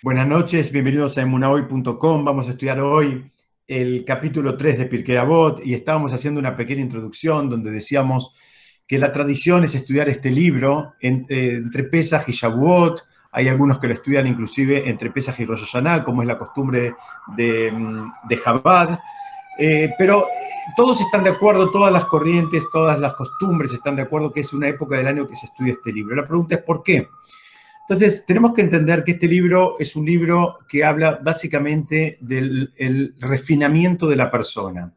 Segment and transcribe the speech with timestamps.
[0.00, 2.24] Buenas noches, bienvenidos a emunahoy.com.
[2.24, 3.32] Vamos a estudiar hoy
[3.66, 8.32] el capítulo 3 de Pirkei Avot y estábamos haciendo una pequeña introducción donde decíamos
[8.86, 13.02] que la tradición es estudiar este libro eh, entre Pesach y Shavuot.
[13.32, 16.94] Hay algunos que lo estudian inclusive entre Pesach y Rosh Hashanah, como es la costumbre
[17.36, 19.00] de, mm, de Chabad.
[19.58, 20.28] Eh, pero
[20.76, 24.52] todos están de acuerdo, todas las corrientes, todas las costumbres están de acuerdo que es
[24.52, 26.14] una época del año que se estudia este libro.
[26.14, 27.08] La pregunta es ¿por qué?
[27.88, 34.06] Entonces, tenemos que entender que este libro es un libro que habla básicamente del refinamiento
[34.06, 34.92] de la persona.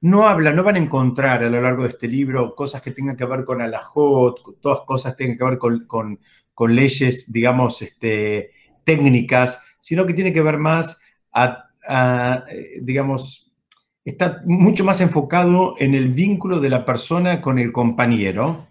[0.00, 3.16] No habla, no van a encontrar a lo largo de este libro cosas que tengan
[3.16, 6.18] que ver con alajot, todas cosas que tengan que ver con,
[6.66, 8.50] leyes, digamos, este,
[8.82, 11.00] técnicas, sino que tiene que ver más
[11.32, 12.44] a,
[12.80, 13.52] digamos,
[14.04, 18.66] está mucho más enfocado en el vínculo de la persona con el compañero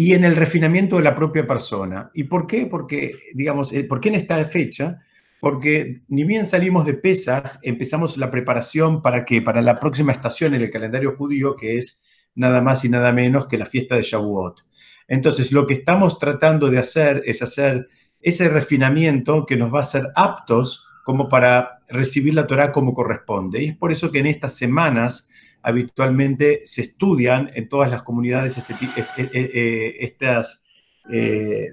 [0.00, 2.10] y en el refinamiento de la propia persona.
[2.14, 2.64] ¿Y por qué?
[2.64, 5.02] Porque, digamos, eh, ¿por qué en esta fecha?
[5.42, 10.54] Porque ni bien salimos de Pesach, empezamos la preparación para que para la próxima estación
[10.54, 12.02] en el calendario judío, que es
[12.34, 14.64] nada más y nada menos que la fiesta de Shavuot.
[15.06, 17.86] Entonces, lo que estamos tratando de hacer es hacer
[18.22, 23.62] ese refinamiento que nos va a hacer aptos como para recibir la Torah como corresponde.
[23.62, 25.29] Y es por eso que en estas semanas
[25.62, 30.64] habitualmente se estudian en todas las comunidades este eh, eh, eh, estas,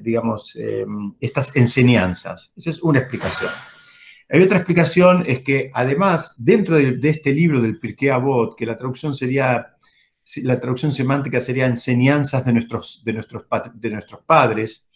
[0.01, 0.57] digamos,
[1.19, 2.53] estas enseñanzas.
[2.55, 3.51] Esa es una explicación.
[4.29, 8.75] Hay otra explicación, es que además, dentro de, este libro del Pirkei Avot, que la
[8.75, 9.75] traducción sería,
[10.43, 14.87] la traducción semántica sería enseñanzas de nuestros, de nuestros, de nuestros padres,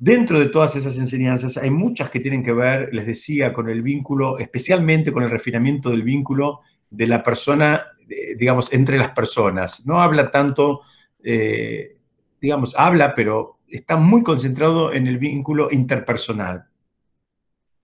[0.00, 3.82] Dentro de todas esas enseñanzas hay muchas que tienen que ver, les decía, con el
[3.82, 9.86] vínculo, especialmente con el refinamiento del vínculo de la persona digamos, entre las personas.
[9.86, 10.80] No habla tanto,
[11.22, 11.96] eh,
[12.40, 16.64] digamos, habla, pero está muy concentrado en el vínculo interpersonal.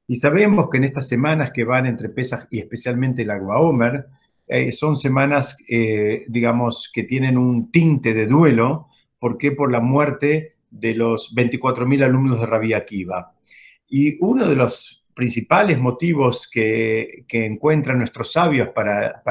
[0.06, 4.06] Y sabemos que en estas semanas que van entre Pesach y especialmente el Agua Omer,
[4.46, 8.88] eh, son semanas, eh, digamos, que tienen un tinte de duelo.
[9.18, 9.52] ¿Por qué?
[9.52, 13.34] Por la muerte de los 24.000 alumnos de Rabbi Akiva.
[13.88, 19.22] Y uno de los principales motivos que, encuentran nuestros sabios para,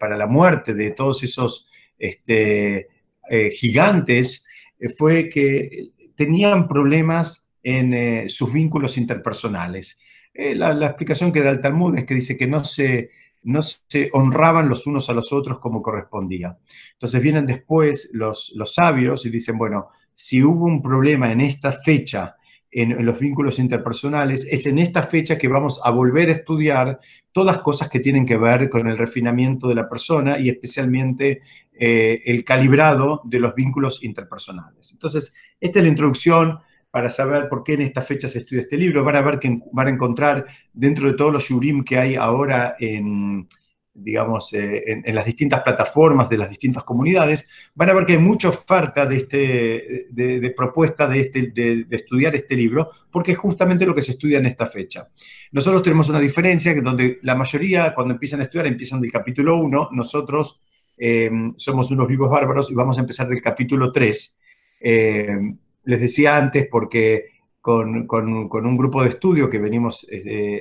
[0.00, 1.68] la muerte de todos esos
[1.98, 2.88] este,
[3.28, 4.46] eh, gigantes
[4.78, 10.00] eh, fue que tenían problemas en eh, sus vínculos interpersonales.
[10.32, 13.10] La, explicación que da el Talmud es que dice que no se,
[13.42, 16.56] no se honraban los unos a los otros como correspondía.
[16.92, 21.72] Entonces vienen después los, los sabios y dicen, bueno, si hubo un problema en esta
[21.72, 22.36] fecha,
[22.70, 27.00] en, los vínculos interpersonales, es en esta fecha que vamos a volver a estudiar
[27.32, 31.42] todas cosas que tienen que ver con el refinamiento de la persona y especialmente
[31.72, 34.92] eh, el calibrado de los vínculos interpersonales.
[34.92, 36.58] Entonces, esta es la introducción
[36.90, 39.04] para saber por qué en esta fecha se estudia este libro.
[39.04, 42.76] Van a ver que van a encontrar dentro de todos los yurim que hay ahora
[42.78, 43.48] en,
[43.92, 48.18] digamos, eh, en, las distintas plataformas de las distintas comunidades, van a ver que hay
[48.18, 53.86] mucha oferta de, este, de, propuesta de, este, de, estudiar este libro, porque es justamente
[53.86, 55.08] lo que se estudia en esta fecha.
[55.52, 59.56] Nosotros tenemos una diferencia que donde la mayoría, cuando empiezan a estudiar, empiezan del capítulo
[59.58, 60.60] 1, nosotros
[60.96, 64.40] eh, somos unos vivos bárbaros y vamos a empezar del capítulo 3.
[64.82, 65.38] Eh,
[65.84, 70.06] les decía antes porque con, un grupo de estudio que venimos,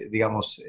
[0.10, 0.62] digamos,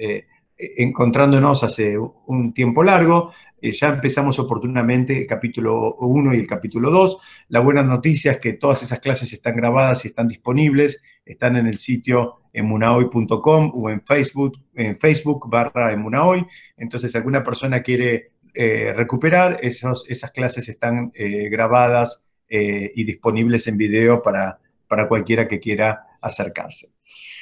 [0.76, 3.32] encontrándonos hace un tiempo largo.
[3.60, 7.18] Eh, ya empezamos oportunamente el capítulo 1 y el capítulo 2.
[7.48, 11.02] La buena noticia es que todas esas clases están grabadas y están disponibles.
[11.24, 16.46] Están en el sitio emunahoy.com o en Facebook, en Facebook barra emunahoy.
[16.76, 23.68] Entonces, si alguna persona quiere eh, recuperar, esos, esas clases están eh, grabadas y disponibles
[23.68, 26.88] en video para, para cualquiera que quiera acercarse.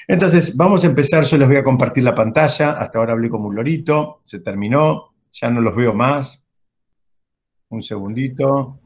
[0.06, 1.24] Entonces, vamos a empezar.
[1.24, 2.72] Yo les voy a compartir la pantalla.
[2.72, 4.20] Hasta ahora hablé como un lorito.
[4.24, 5.14] Se terminó.
[5.30, 6.52] Ya no los veo más.
[7.68, 8.80] Un segundito.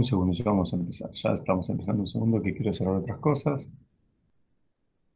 [0.00, 1.10] Un segundo, ya vamos a empezar.
[1.12, 3.70] Ya estamos empezando un segundo que quiero cerrar otras cosas.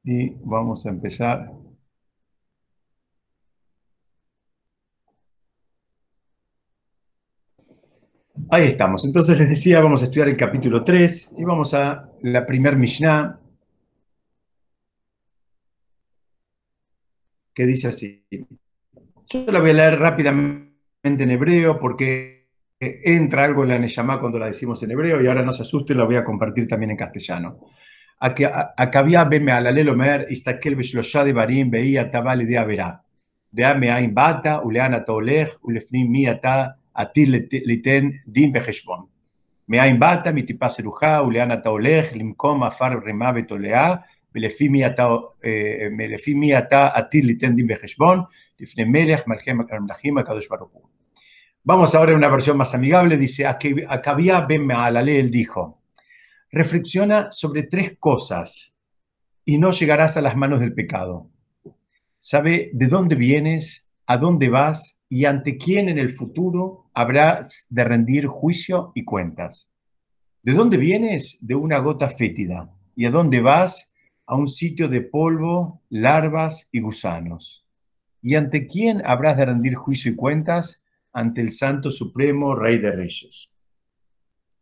[0.04, 1.50] Y vamos a empezar.
[8.50, 9.06] Ahí estamos.
[9.06, 13.40] Entonces les decía, vamos a estudiar el capítulo 3 y vamos a la primer Mishnah.
[17.54, 18.26] que dice así.
[19.30, 20.74] Yo la voy a leer rápidamente
[21.22, 22.33] en hebreo porque
[22.83, 25.97] entra algo en la Neyamá cuando la decimos en hebreo y ahora no se asusten,
[25.97, 27.59] la voy a compartir también en castellano.
[28.19, 33.01] Acabía beme alalel omer, istakel beshlosha de barim, veía tabal y de averá.
[33.51, 39.07] De ame bata, uleana tolech, ulefnim mi ata, atil liten din beheshbon.
[39.69, 43.95] מאין באת, מטיפה סלוחה, ולאן אתה הולך, למקום עפר רימה ותולעה,
[44.35, 45.07] ולפי מי אתה,
[46.09, 48.21] לפי מי אתה עתיד ליתן דין וחשבון,
[48.59, 50.81] לפני מלך, מלכי המלכים, הקדוש ברוך הוא.
[51.66, 55.80] Vamos ahora a una versión más amigable, dice, Acabía ben Maalalel dijo,
[56.50, 58.78] reflexiona sobre tres cosas
[59.46, 61.30] y no llegarás a las manos del pecado.
[62.18, 67.82] Sabe de dónde vienes, a dónde vas y ante quién en el futuro habrás de
[67.82, 69.72] rendir juicio y cuentas.
[70.42, 71.38] ¿De dónde vienes?
[71.40, 72.74] De una gota fétida.
[72.94, 73.94] ¿Y a dónde vas?
[74.26, 77.66] A un sitio de polvo, larvas y gusanos.
[78.20, 80.83] ¿Y ante quién habrás de rendir juicio y cuentas?
[81.14, 83.56] Ante el Santo Supremo Rey de Reyes.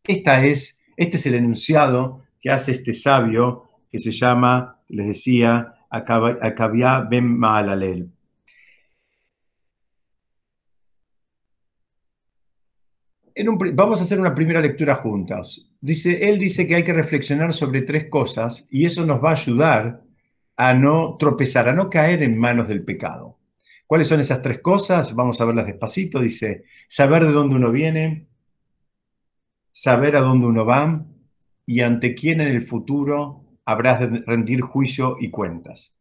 [0.04, 5.74] Esta es, este es el enunciado que hace este sabio que se llama, les decía,
[5.90, 8.10] Acabia ben Maalalel.
[13.74, 15.60] vamos a hacer una primera lectura juntas.
[15.80, 19.34] Dice, él dice que hay que reflexionar sobre tres cosas y eso nos va a
[19.34, 20.02] ayudar
[20.56, 23.38] a no tropezar, a no caer en manos del pecado.
[23.92, 25.14] ¿Cuáles son esas tres cosas?
[25.14, 26.18] Vamos a verlas despacito.
[26.18, 28.26] Dice, saber de dónde uno viene,
[29.70, 31.04] saber a dónde uno va
[31.66, 35.98] y ante quién en el futuro habrás de rendir juicio y cuentas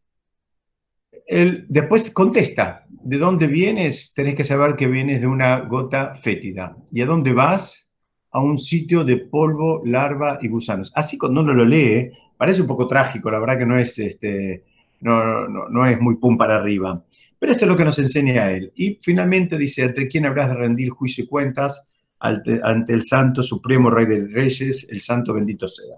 [1.27, 4.13] él después contesta, ¿de dónde vienes?
[4.13, 6.77] Tenés que saber que vienes de una gota fétida.
[6.93, 7.91] ¿Y a dónde vas?
[8.31, 10.93] A un sitio de polvo, larva y gusanos.
[10.95, 14.63] Así cuando uno lo lee, parece un poco trágico, la verdad que no es, este,
[15.01, 17.03] no, no, es muy pum para arriba.
[17.41, 18.71] Pero esto es lo que nos enseña él.
[18.75, 21.91] Y finalmente dice, ¿ante quién habrás de rendir juicio y cuentas?
[22.19, 25.95] Ante, el Santo Supremo Rey de Reyes, el Santo bendito sea.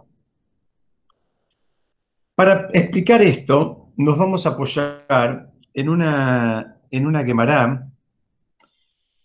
[2.34, 7.92] Para explicar esto, nos vamos a apoyar en una, en una Gemara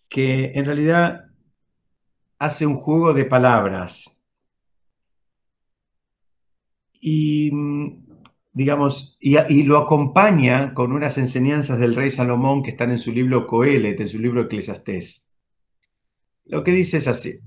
[0.09, 1.23] que en realidad
[2.37, 4.25] hace un juego de palabras.
[6.99, 7.49] Y,
[8.59, 13.47] digamos, y, lo acompaña con unas enseñanzas del rey Salomón que están en su libro
[13.47, 15.31] Coelet, en su libro Eclesiastés.
[16.43, 17.39] Lo que dice es así.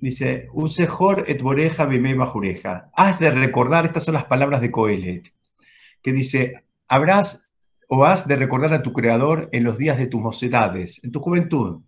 [0.00, 2.90] Dice, Usejor et boreja bime bajureja.
[2.94, 5.30] Haz de recordar, estas son las palabras de Coelet
[6.02, 7.52] que dice, habrás
[7.86, 11.20] o has de recordar a tu Creador en los días de tus mocedades, en tu
[11.20, 11.82] juventud,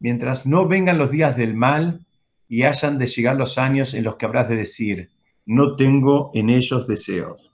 [0.00, 2.04] mientras no vengan los días del mal
[2.48, 5.10] y hayan de llegar los años en los que habrás de decir,
[5.46, 7.51] no tengo en ellos deseos.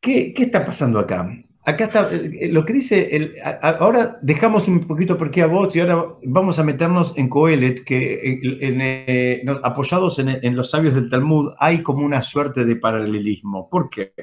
[0.00, 1.28] ¿Qué, está pasando acá?
[1.64, 5.80] Acá está eh, lo que dice, ahora dejamos un poquito por qué a vos y
[5.80, 11.82] ahora vamos a meternos en Coelet, que eh, apoyados en, los sabios del Talmud hay
[11.82, 13.68] como una suerte de paralelismo.
[13.68, 14.14] ¿Por qué?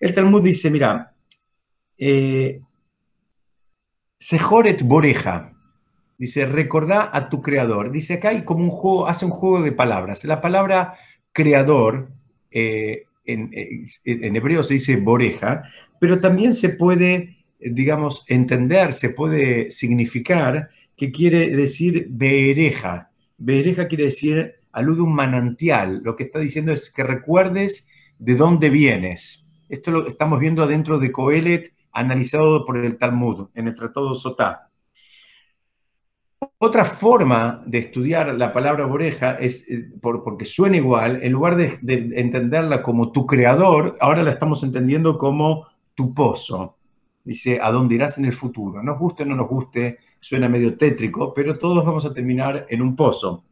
[0.00, 1.14] El Talmud dice, mira,
[1.96, 2.60] eh,
[4.18, 5.52] Sejoret Boreja,
[6.18, 7.90] dice, recordá a tu creador.
[7.90, 10.24] Dice, acá hay como un juego, hace un juego de palabras.
[10.24, 10.98] La palabra
[11.32, 12.10] creador,
[13.26, 15.64] en, hebreo se dice Boreja,
[16.00, 23.10] pero también se puede, eh, digamos, entender, se puede significar que quiere decir beereja.
[23.38, 26.00] Beereja quiere decir, alude un manantial.
[26.02, 29.46] Lo que está diciendo es que recuerdes de dónde vienes.
[29.68, 34.65] Esto lo estamos viendo adentro de Coelet, analizado por el Talmud, en el Tratado Sotá.
[36.58, 41.78] Otra forma de estudiar la palabra boreja es, eh, porque suena igual, en lugar de,
[41.80, 46.76] de, entenderla como tu creador, ahora la estamos entendiendo como tu pozo.
[47.24, 48.82] Dice, ¿a dónde irás en el futuro?
[48.82, 52.82] Nos guste o no nos guste, suena medio tétrico, pero todos vamos a terminar en
[52.82, 53.42] un pozo.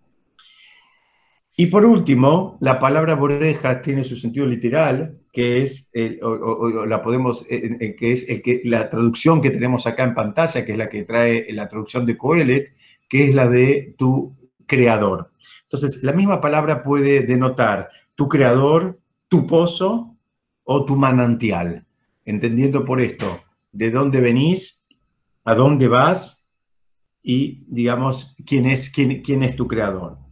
[1.56, 8.12] Y por último, la palabra boreja tiene su sentido literal, que es, la podemos, que
[8.12, 8.26] es
[8.64, 12.16] la traducción que tenemos acá en pantalla, que es la que trae la traducción de
[12.16, 12.74] Coelet,
[13.08, 15.30] que es la de tu creador.
[15.62, 20.16] Entonces, la misma palabra puede denotar tu creador, tu pozo
[20.64, 21.86] o tu manantial
[22.24, 23.40] entendiendo por esto
[23.72, 24.86] de dónde venís,
[25.44, 26.58] a dónde vas
[27.22, 30.23] y, digamos, quién es, quién es tu creador.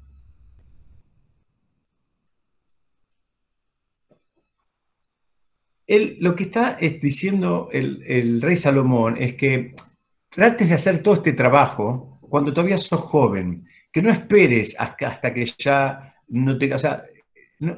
[5.92, 9.74] Él, lo que está diciendo el, rey Salomón es que
[10.30, 15.44] trates de hacer todo este trabajo cuando todavía sos joven, que no esperes hasta, que
[15.58, 16.74] ya no te...
[16.74, 16.78] O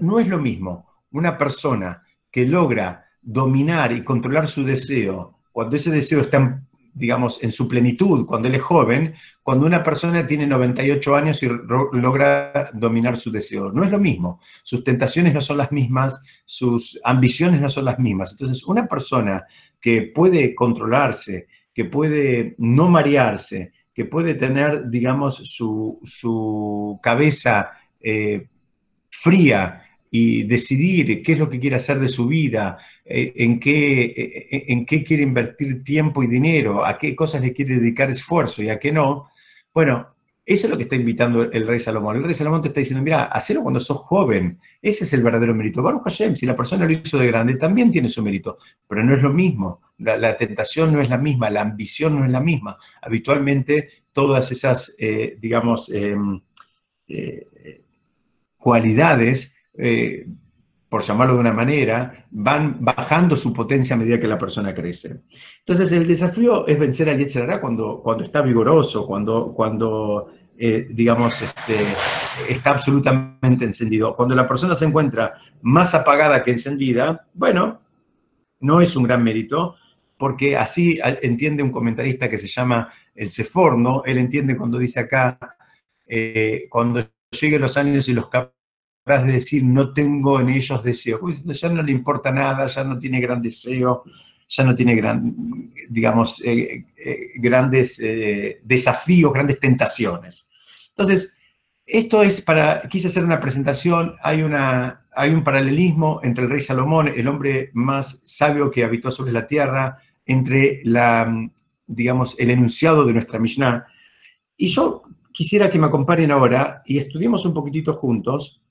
[0.01, 5.91] no es lo mismo una persona que logra dominar y controlar su deseo, cuando ese
[5.91, 6.63] deseo está,
[6.95, 11.49] digamos, en su plenitud, cuando él es joven, cuando una persona tiene 98 años y
[11.49, 13.73] logra dominar su deseo.
[13.73, 14.41] No es lo mismo.
[14.63, 18.33] Sus tentaciones no son las mismas, sus ambiciones no son las mismas.
[18.33, 19.45] Entonces, una persona
[19.81, 28.49] que puede controlarse, que puede no marearse, que puede tener, digamos, su, cabeza eh,
[29.11, 29.84] fría
[30.17, 34.65] y decidir qué es lo que quiere hacer de su vida, eh, en, qué, eh,
[34.69, 38.69] en qué quiere invertir tiempo y dinero, a qué cosas le quiere dedicar esfuerzo y
[38.69, 39.29] a qué no,
[39.73, 40.15] bueno,
[40.47, 42.15] eso es lo que está invitando el rey Salomón.
[42.17, 44.61] El rey Salomón te está diciendo, mira, hacelo cuando sos joven.
[44.81, 45.83] Ese es el verdadero mérito.
[45.83, 48.59] Baruch Hashem, si la persona lo hizo de grande, también tiene su mérito.
[48.87, 49.81] Pero no es lo mismo.
[49.99, 52.77] La, tentación no es la misma, la ambición no es la misma.
[53.03, 56.41] Habitualmente todas esas, eh, digamos, em,
[58.59, 60.27] cualidades, eh,
[60.89, 65.23] por llamarlo de una manera, van bajando su potencia a medida que la persona crece.
[65.59, 71.85] Entonces, el desafío es vencer al Yetzirah cuando, cuando está vigoroso, cuando, cuando digamos, este,
[72.49, 74.15] está absolutamente encendido.
[74.15, 77.81] Cuando la persona se encuentra más apagada que encendida, bueno,
[78.61, 79.77] no es un gran mérito,
[80.17, 85.39] porque así entiende un comentarista que se llama el Seforno, él entiende cuando dice acá,
[86.07, 88.54] eh, cuando lleguen los años y los capaz
[89.05, 93.21] de decir, no tengo en ellos deseo, ya no le importa nada, ya no tiene
[93.21, 94.05] gran deseo,
[94.49, 98.01] ya no tiene gran, digamos, eh, eh, grandes
[98.63, 100.51] desafíos, grandes tentaciones.
[100.91, 101.39] Entonces,
[101.87, 106.61] esto es para, quise hacer una presentación, hay, una, hay un paralelismo entre el rey
[106.61, 111.51] Salomón, el hombre más sabio que habitó sobre la tierra, entre la,
[111.87, 113.87] digamos, el enunciado de nuestra Mishnah.
[114.57, 118.63] Y yo quisiera que me acompañen ahora y estudiemos un poquitito juntos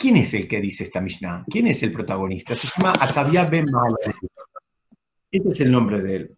[0.00, 2.56] quién es el que dice esta Mishnah, quién es el protagonista.
[2.56, 3.66] Se llama Akavia Ben
[5.30, 6.36] Este es el nombre de él.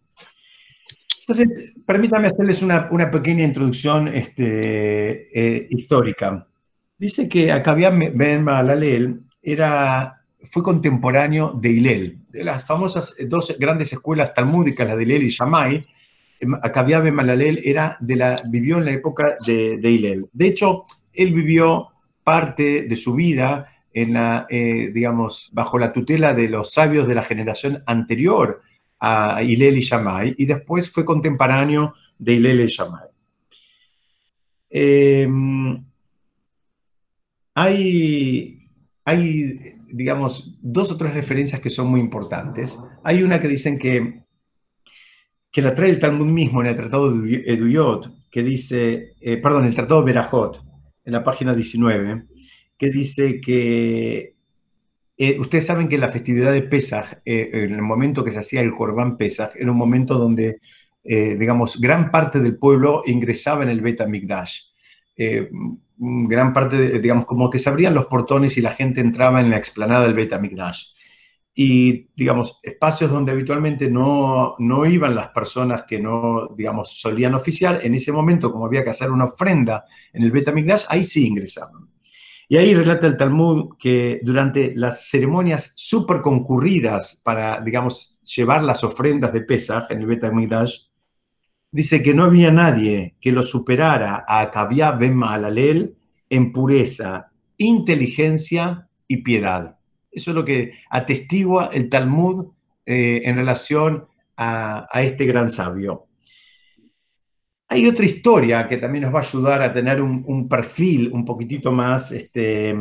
[1.21, 6.45] Entonces, permítanme hacerles una, pequeña introducción este, eh, histórica.
[6.97, 13.93] Dice que Akavia Ben Malalel era, fue contemporáneo de Hillel, de las famosas dos grandes
[13.93, 15.85] escuelas talmúdicas, la de Hillel y Shammai.
[16.61, 17.17] Akavia Ben
[17.63, 20.25] era de la, vivió en la época de, de Hillel.
[20.33, 21.92] De hecho, él vivió
[22.23, 27.15] parte de su vida en la, eh, digamos, bajo la tutela de los sabios de
[27.15, 28.61] la generación anterior
[28.99, 33.07] a Hillel y Shammai, y después fue contemporáneo de Hillel y Shammai.
[34.69, 35.85] Em,
[37.53, 38.67] hay,
[39.05, 42.79] hay, digamos, dos o tres referencias que son muy importantes.
[43.03, 44.23] Hay una que dicen que,
[45.51, 49.65] que la trae el Talmud mismo en el Tratado de Eduyot, que dice, eh, perdón,
[49.65, 50.72] el Tratado de Berajot,
[51.05, 52.25] en la página 19,
[52.77, 54.35] que dice que
[55.17, 58.61] eh, ustedes saben que la festividad de Pesach, eh, en el momento que se hacía
[58.61, 60.59] el Corbán Pesach, era un momento donde,
[61.03, 64.61] eh, digamos, gran parte del pueblo ingresaba en el Bet HaMikdash.
[65.95, 69.57] gran parte, digamos, como que se abrían los portones y la gente entraba en la
[69.57, 70.93] explanada del Bet HaMikdash.
[71.55, 77.85] Y, digamos, espacios donde habitualmente no, no iban las personas que no, digamos, solían oficiar,
[77.85, 81.27] en ese momento, como había que hacer una ofrenda en el Bet HaMikdash, ahí sí
[81.27, 81.89] ingresaban.
[82.49, 88.83] Y ahí relata el Talmud que durante las ceremonias súper concurridas para, digamos, llevar las
[88.83, 90.23] ofrendas de Pesach en el Bet
[91.71, 95.95] dice que no había nadie que lo superara a Akavia Ben Mahalalel
[96.29, 99.77] en pureza, inteligencia y piedad.
[100.13, 102.47] Eso es lo que atestigua el Talmud
[102.85, 104.05] eh, en relación
[104.35, 106.07] a este gran sabio.
[107.73, 111.71] Hay otra historia que también nos va a ayudar a tener un, perfil un poquitito
[111.71, 112.75] más, este,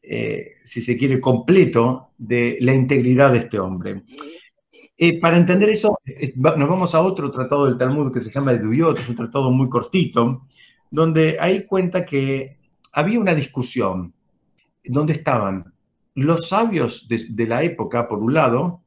[0.00, 4.04] eh, si se quiere, completo de la integridad de este hombre.
[4.96, 5.98] Eh, para entender eso,
[6.32, 9.68] nos vamos a otro tratado del Talmud que se llama Eduyot, es un tratado muy
[9.68, 10.46] cortito,
[10.90, 12.56] donde ahí cuenta que
[12.92, 14.14] había una discusión
[14.84, 15.74] donde estaban
[16.22, 18.82] los sabios de, la época, por un lado,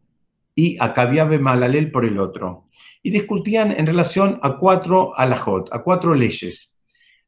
[0.54, 2.66] y Acabiabe Malalel por el otro
[3.04, 6.78] y discutían en relación a cuatro alajot, a cuatro leyes.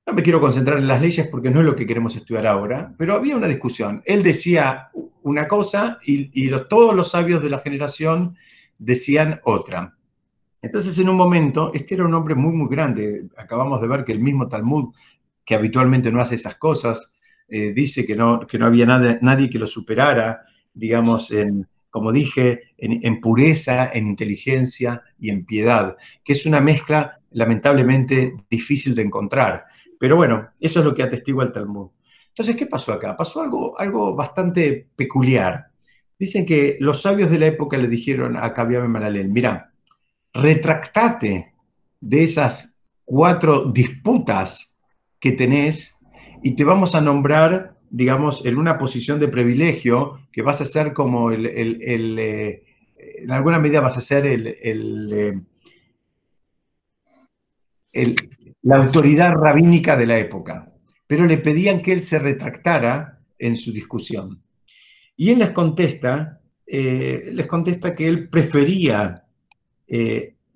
[0.06, 2.94] No me quiero concentrar en las leyes porque no es lo que queremos estudiar ahora,
[2.98, 4.04] pero había una discusión.
[4.06, 4.90] Él decía
[5.22, 8.36] una cosa y, todos los sabios de la generación
[8.78, 9.96] decían otra.
[10.62, 13.28] Entonces, en un momento, este era un hombre muy, muy grande.
[13.38, 14.94] Acabamos de ver que el mismo Talmud,
[15.46, 17.13] que habitualmente no hace esas cosas,
[17.56, 20.42] eh, dice que no, que no había nadie que lo superara,
[20.74, 27.20] digamos, en, como dije, en, pureza, en inteligencia y en piedad, que es una mezcla
[27.30, 29.66] lamentablemente difícil de encontrar.
[30.00, 31.92] Pero bueno, eso es lo que atestigua el Talmud.
[32.30, 33.16] Entonces, ¿qué pasó acá?
[33.16, 35.68] Pasó algo, algo bastante peculiar.
[36.18, 39.72] dicen que los sabios de la época le dijeron a Kabiame Malalel, mira,
[40.34, 41.54] retractate
[42.02, 44.80] de esas cuatro disputas
[45.20, 45.93] que tenés
[46.44, 50.94] y te vamos a nombrar, digamos, en una posición de privilegio que vas a ser
[50.94, 52.64] como el, eh,
[52.98, 55.42] en alguna medida vas a ser el,
[57.94, 58.16] eh,
[58.62, 60.70] la autoridad rabínica de la época.
[61.08, 64.42] Pero le pedían que él se retractara en su discusión.
[65.16, 69.26] Y él les contesta, eh, les contesta que él prefería,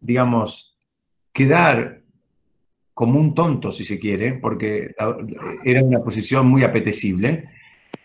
[0.01, 0.75] digamos,
[1.31, 2.01] quedar
[2.97, 4.95] como un tonto, si se quiere, porque
[5.63, 7.43] era una posición muy apetecible,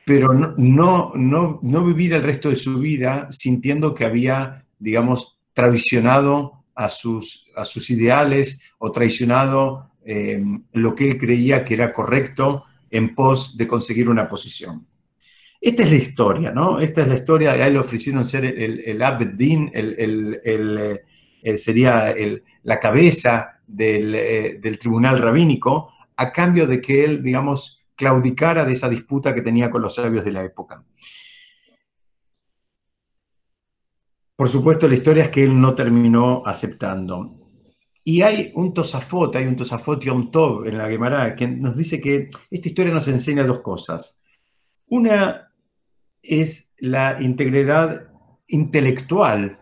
[0.04, 6.64] pero no, no, no, vivir el resto de su vida sintiendo que había, digamos, traicionado
[6.74, 12.64] a sus, a sus ideales o traicionado em, lo que él creía que era correcto
[12.90, 14.86] en pos de conseguir una posición.
[15.58, 16.80] Esta es la historia, ¿no?
[16.80, 19.00] Esta es la historia, ahí le ofrecieron ser el, el
[19.72, 21.00] el, el,
[21.42, 22.14] el, sería
[22.62, 28.88] la cabeza eh, del, tribunal rabínico a cambio de que él, digamos, claudicara de esa
[28.88, 30.84] disputa que tenía con los sabios de la época.
[34.36, 37.38] Por supuesto, la historia es que él no terminó aceptando.
[38.04, 42.00] Y hay un Tosafot, hay un Tosafot Yom Tov en la Gemara que nos dice
[42.00, 44.20] que esta historia nos enseña dos cosas.
[44.86, 45.52] Una
[46.20, 48.08] es la integridad
[48.48, 49.60] intelectual,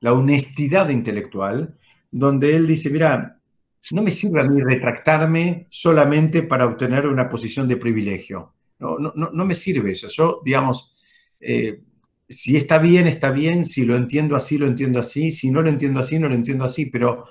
[0.00, 1.78] la honestidad intelectual,
[2.10, 3.41] donde él dice, mira,
[3.90, 8.54] no me sirve a mí retractarme solamente para obtener una posición de privilegio.
[8.78, 10.08] No, no, no me sirve eso.
[10.08, 10.94] Yo, digamos,
[11.40, 11.82] eh,
[12.28, 15.68] si está bien, está bien, si lo entiendo así, lo entiendo así, si no lo
[15.68, 17.24] entiendo así, no lo entiendo así, pero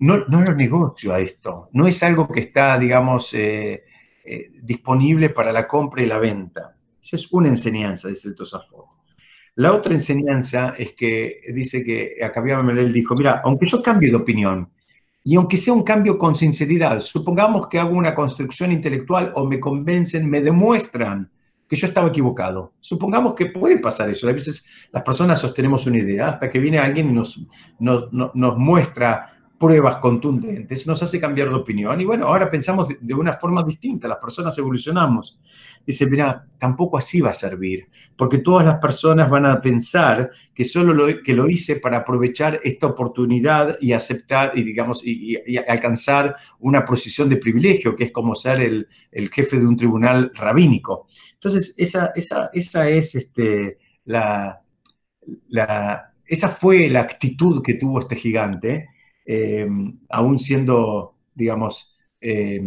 [0.00, 1.68] no, no lo negocio a esto.
[1.72, 3.84] No es algo que está, digamos, eh,
[4.24, 6.76] eh, disponible para la compra y la venta.
[7.02, 8.86] Esa es una enseñanza, dice el Tosafot.
[9.56, 14.16] La otra enseñanza es que dice que Acabía Melel dijo, mira, aunque yo cambie de
[14.16, 14.70] opinión,
[15.28, 19.60] y aunque sea un cambio con sinceridad, supongamos que hago una construcción intelectual o me
[19.60, 21.30] convencen, me demuestran
[21.68, 22.72] que yo estaba equivocado.
[22.80, 24.26] Supongamos que puede pasar eso.
[24.26, 27.38] A veces las personas sostenemos una idea hasta que viene alguien y nos,
[27.78, 32.00] nos, nos muestra pruebas contundentes, nos hace cambiar de opinión.
[32.00, 35.38] Y bueno, ahora pensamos de, una forma distinta, las personas evolucionamos.
[35.84, 40.64] Dice, mira, tampoco así va a servir, porque todas las personas van a pensar que
[40.64, 46.36] solo lo, que lo hice para aprovechar esta oportunidad y aceptar y, digamos, y, alcanzar
[46.60, 48.86] una posición de privilegio, que es como ser el,
[49.32, 51.08] jefe de un tribunal rabínico.
[51.34, 54.60] Entonces, esa, esa, esa es este, la,
[55.48, 58.88] la, esa fue la actitud que tuvo este gigante
[59.30, 59.68] eh,
[60.08, 62.62] aún siendo, digamos, eh,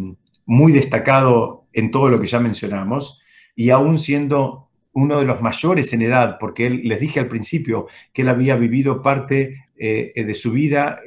[0.46, 3.20] muy destacado en todo lo que ya mencionamos,
[3.56, 7.88] y aún siendo uno de los mayores en edad, porque él, les dije al principio
[8.14, 11.00] que él había vivido parte eh, de su vida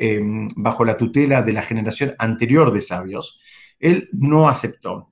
[0.56, 3.40] bajo la tutela de la generación anterior de sabios,
[3.78, 5.10] él no aceptó.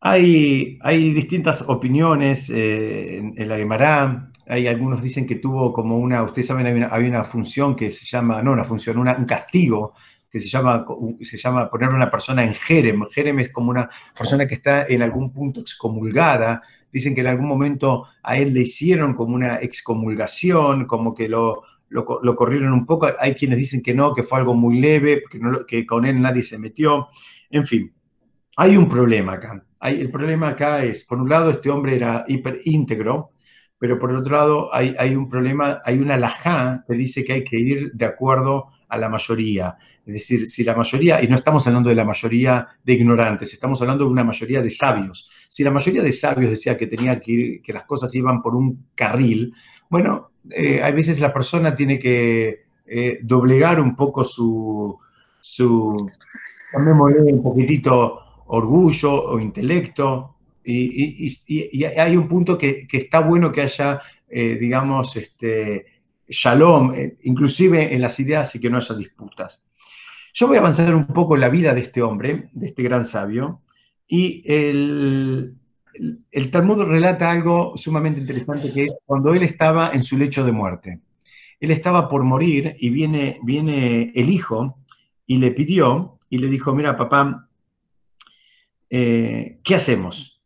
[0.00, 6.48] Hay, hay distintas opiniones en, la Gemara, hay algunos dicen que tuvo como una, ustedes
[6.48, 9.94] saben, hay una, función que se llama, no una función, un castigo
[10.28, 10.84] que se llama,
[11.20, 13.04] se llama poner una persona en Jerem.
[13.10, 16.62] Jerem es como una persona que está en algún punto excomulgada.
[16.92, 21.62] Dicen que en algún momento a él le hicieron como una excomulgación, como que lo,
[21.88, 22.04] lo,
[22.36, 23.08] corrieron un poco.
[23.18, 26.42] Hay quienes dicen que no, que fue algo muy leve, que, que con él nadie
[26.42, 27.08] se metió.
[27.50, 27.92] En fin,
[28.56, 29.64] hay un problema acá.
[29.80, 33.32] Hay, el problema acá es, por un lado, este hombre era hiper íntegro,
[33.80, 37.58] pero por otro lado hay, un problema, hay una lajá que dice que hay que
[37.58, 39.78] ir de acuerdo a la mayoría.
[40.04, 43.80] Es decir, si la mayoría, y no estamos hablando de la mayoría de ignorantes, estamos
[43.80, 45.30] hablando de una mayoría de sabios.
[45.48, 48.54] Si la mayoría de sabios decía que tenía que ir, que las cosas iban por
[48.54, 49.54] un carril,
[49.88, 54.98] bueno, eh, hay veces la persona tiene que eh, doblegar un poco su,
[55.40, 56.10] su,
[56.74, 64.56] un poquitito orgullo o intelecto, y, hay un punto que, está bueno que haya, eh,
[64.60, 65.86] digamos, este,
[66.28, 69.64] shalom, eh, inclusive en las ideas y que no haya disputas.
[70.32, 73.62] Yo voy a avanzar un poco la vida de este hombre, de este gran sabio,
[74.06, 75.54] y el,
[76.30, 80.52] el Talmud relata algo sumamente interesante que es cuando él estaba en su lecho de
[80.52, 81.00] muerte.
[81.58, 84.78] Él estaba por morir y viene, viene el hijo
[85.26, 87.48] y le pidió y le dijo, mira papá,
[88.88, 90.39] eh, ¿qué hacemos?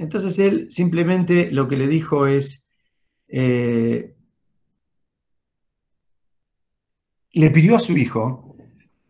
[0.00, 2.74] Entonces él simplemente lo que le dijo es,
[3.28, 4.14] eh,
[7.32, 8.56] le pidió a su hijo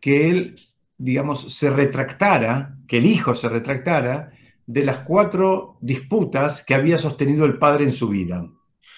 [0.01, 0.57] que él,
[0.99, 4.33] digamos, se retractara, que el hijo se retractara
[4.67, 8.45] de las cuatro disputas que había sostenido el padre en su vida.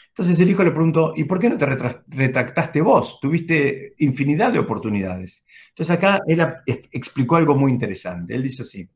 [0.09, 3.21] Entonces el hijo le preguntó, ¿y por qué no te retractaste vos?
[3.21, 5.47] Tuviste infinidad de oportunidades.
[5.69, 6.43] Entonces acá él
[6.91, 8.35] explicó algo muy interesante.
[8.35, 8.89] Él dice así,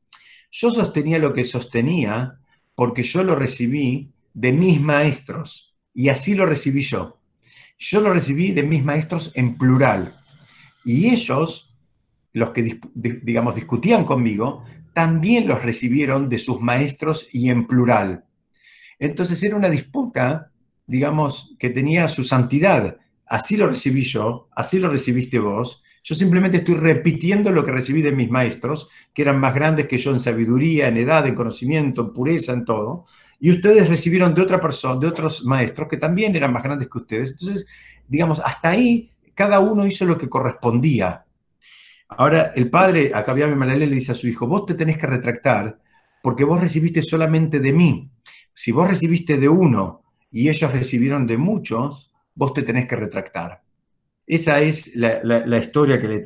[0.49, 2.39] yo sostenía lo que sostenía
[2.77, 7.19] porque yo lo recibí de mis maestros y así lo recibí yo.
[7.79, 10.15] Yo lo recibí de mis maestros en plural
[10.85, 11.75] y ellos,
[12.33, 14.63] los que digamos discutían conmigo,
[14.93, 18.25] también los recibieron de sus maestros y en plural.
[18.99, 20.51] Entonces era una disputa,
[20.85, 22.97] digamos, que tenía su santidad.
[23.25, 25.81] Así lo recibí yo, así lo recibiste vos.
[26.07, 29.97] Yo simplemente estoy repitiendo lo que recibí de mis maestros, que eran más grandes que
[29.97, 33.07] yo en sabiduría, en edad, en conocimiento, en pureza, en todo.
[33.41, 36.99] Y ustedes recibieron de otra persona, de otros maestros que también eran más grandes que
[36.99, 37.33] ustedes.
[37.33, 37.67] Entonces,
[38.07, 41.25] digamos, hasta ahí cada uno hizo lo que correspondía.
[42.07, 45.77] Ahora, el padre, acá Malale, le dice a su hijo, vos te tenés que retractar
[46.23, 48.09] porque vos recibiste solamente de mí.
[48.53, 53.66] Si vos recibiste de uno y ellos recibieron de muchos, vos te tenés que retractar.
[54.27, 56.19] Esa es la, historia que,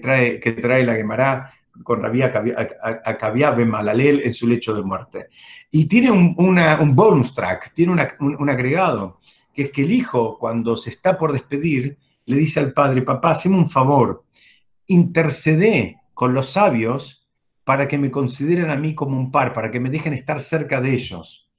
[0.00, 1.52] trae, que trae la Gemara
[1.84, 5.28] con Rabí Akabia Malalel en su lecho de muerte.
[5.70, 9.20] Y tiene un, un bonus track, tiene un, agregado,
[9.52, 13.32] que es que el hijo, cuando se está por despedir, le dice al padre, papá,
[13.32, 14.24] haceme un favor,
[14.86, 17.26] intercede con los sabios
[17.64, 20.80] para que me consideren a mí como un par, para que me dejen estar cerca
[20.80, 21.50] de ellos.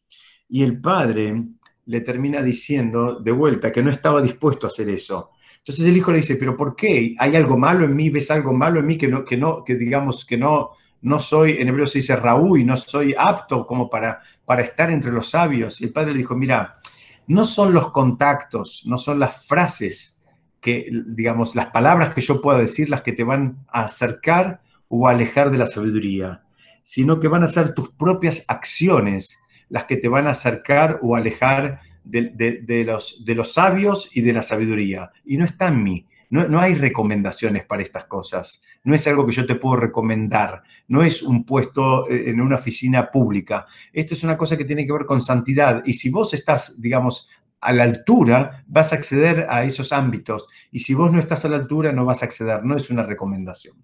[0.48, 1.44] Y el padre
[1.86, 5.32] le termina diciendo de vuelta que no estaba dispuesto a hacer eso.
[5.60, 7.16] Entonces el hijo le dice, pero ¿por qué?
[7.20, 8.10] ¿Hay algo malo en mí?
[8.10, 11.58] ¿Ves algo malo en mí que no, que no, que digamos que no, no soy,
[11.60, 15.30] en hebreo se dice Raúl, y no soy apto como para, para estar entre los
[15.30, 15.80] sabios?
[15.82, 16.80] Y el padre le dijo, mira,
[17.28, 20.20] no son los contactos, no son las frases
[20.60, 25.08] que, digamos, las palabras que yo pueda decir las que te van a acercar o
[25.08, 26.44] alejar de la sabiduría,
[26.84, 31.16] sino que van a ser tus propias acciones las que te van a acercar o
[31.16, 35.12] alejar de, los, de los sabios y de la sabiduría.
[35.26, 36.06] Y no está en mí.
[36.32, 38.64] No, no, hay recomendaciones para estas cosas.
[38.84, 40.64] No es algo que yo te puedo recomendar.
[40.88, 43.66] No es un puesto eh, en una oficina pública.
[43.92, 45.82] Esto es una cosa que tiene que ver con santidad.
[45.86, 47.30] Y si vos estás, digamos,
[47.62, 50.48] a la altura, vas a acceder a esos ámbitos.
[50.72, 52.64] Y si vos no estás a la altura, no vas a acceder.
[52.64, 53.76] No es una recomendación.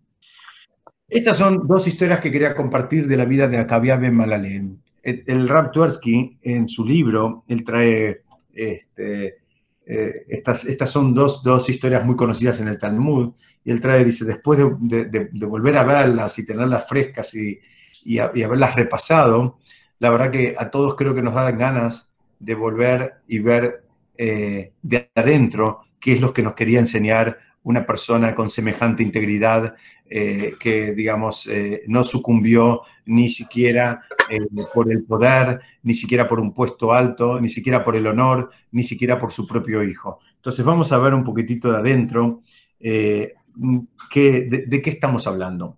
[1.07, 4.77] Estas son dos historias que quería compartir de la vida de Akabia Ben Malalem.
[5.05, 9.37] El, Rab Tversky, en su libro, él trae, este,
[9.85, 14.03] eh, estas, estas son dos, dos, historias muy conocidas en el Talmud, y él trae,
[14.03, 17.59] dice, después de, volver a verlas y tenerlas frescas y,
[18.03, 19.59] y, y haberlas repasado,
[19.99, 23.85] la verdad que a todos creo que nos dan ganas de volver y ver
[24.17, 29.75] eh, de adentro qué es lo que nos quería enseñar una persona con semejante integridad
[30.09, 34.03] eh, que, digamos, eh, no sucumbió ni siquiera
[34.73, 38.83] por el poder, ni siquiera por un puesto alto, ni siquiera por el honor, ni
[38.83, 40.19] siquiera por su propio hijo.
[40.35, 42.39] Entonces vamos a ver un poquitito de adentro
[42.79, 43.35] de
[44.11, 45.77] qué estamos hablando.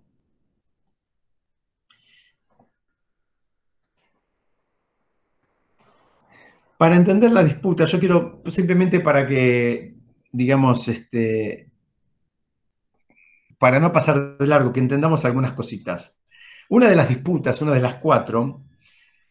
[6.78, 9.94] Para entender la disputa, yo quiero simplemente para que,
[10.30, 11.67] digamos, este,
[13.58, 16.18] para no pasar de largo, que entendamos algunas cositas.
[16.68, 18.62] Una de las disputas, una de las cuatro,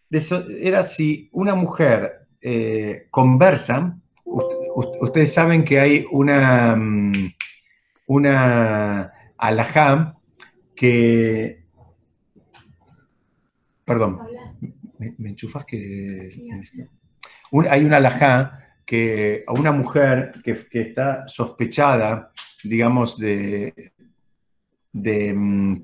[0.09, 7.33] era si una mujer eh, conversa, ustedes saben que hay una, mm,
[8.07, 10.17] una alajá
[10.75, 11.63] que,
[13.83, 14.19] perdón,
[14.99, 16.31] ¿me, enchufas que
[17.69, 22.31] hay una alajá que a una mujer que, está sospechada,
[22.63, 23.93] digamos, de,
[24.93, 25.75] mm,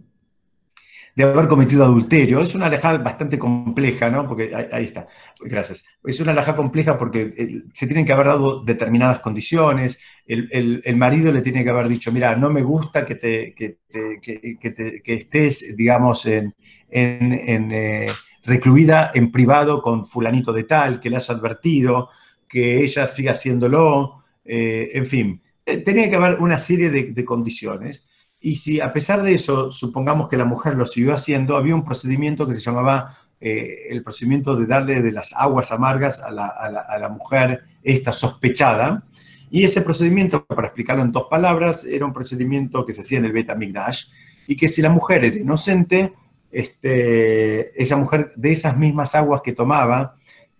[1.15, 2.41] de, haber cometido adulterio.
[2.41, 4.27] Es una alajá bastante compleja, ¿no?
[4.27, 5.07] Porque ahí, está,
[5.39, 5.85] gracias.
[6.03, 9.99] Es una alajá compleja porque eh, se tienen que haber dado determinadas condiciones.
[10.25, 15.75] El, marido le tiene que haber dicho, mira, no me gusta que, te, que, estés,
[15.77, 16.53] digamos, en...
[16.89, 18.07] Eh,
[18.45, 22.09] recluida en privado con fulanito de tal, que le has advertido,
[22.47, 25.41] que ella siga haciéndolo, eh, en fin,
[25.85, 28.09] tenía que haber una serie de, condiciones.
[28.45, 31.85] Y si a pesar de eso, supongamos que la mujer lo siguió haciendo, había un
[31.85, 37.09] procedimiento que se llamaba eh, el procedimiento de darle de las aguas amargas a la,
[37.09, 39.05] mujer esta sospechada.
[39.49, 43.25] Y ese procedimiento, para explicarlo en dos palabras, era un procedimiento que se hacía en
[43.25, 44.07] el Betamigdash
[44.45, 46.11] y que si la mujer era inocente,
[46.51, 50.17] este, esa mujer de esas mismas aguas que tomaba,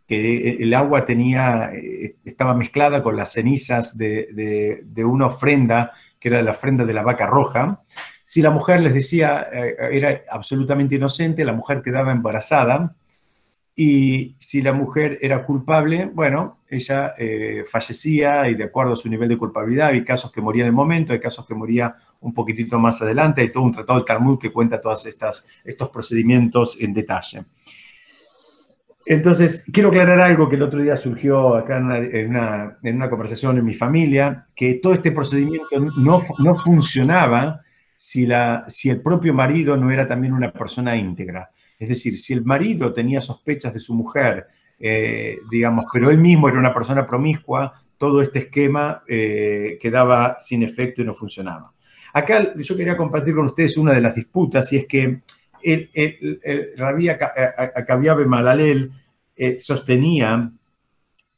[0.08, 5.92] que el agua tenía, eh, estaba mezclada con las cenizas de, una ofrenda,
[6.24, 7.84] que era la ofrenda de la vaca roja,
[8.24, 12.96] Si la mujer les decía, eh, era absolutamente inocente, la mujer quedaba embarazada,
[13.76, 19.10] y si la mujer era culpable, bueno, ella eh, fallecía y de acuerdo a su
[19.10, 22.34] nivel de culpabilidad, hay casos que morían en el momento, hay casos que moría un
[22.34, 26.94] poquitito más adelante, hay todo un tratado del Talmud que cuenta todos estos procedimientos en
[26.94, 27.44] detalle.
[29.06, 33.74] Entonces, quiero aclarar algo que el otro día surgió acá en una, conversación en mi
[33.74, 37.62] familia, que todo este procedimiento no, no funcionaba
[37.96, 41.52] si, la, si el propio marido no era también una persona íntegra.
[41.78, 44.48] Es decir, si el marido tenía sospechas de su mujer,
[44.80, 50.64] eh, digamos, pero él mismo era una persona promiscua, todo este esquema eh, quedaba sin
[50.64, 51.74] efecto y no funcionaba.
[52.14, 55.22] Acá yo quería compartir con ustedes una de las disputas, y es que
[55.64, 58.92] el, el, el Rabí Akabiabe Malalel
[59.36, 60.52] eh, sostenía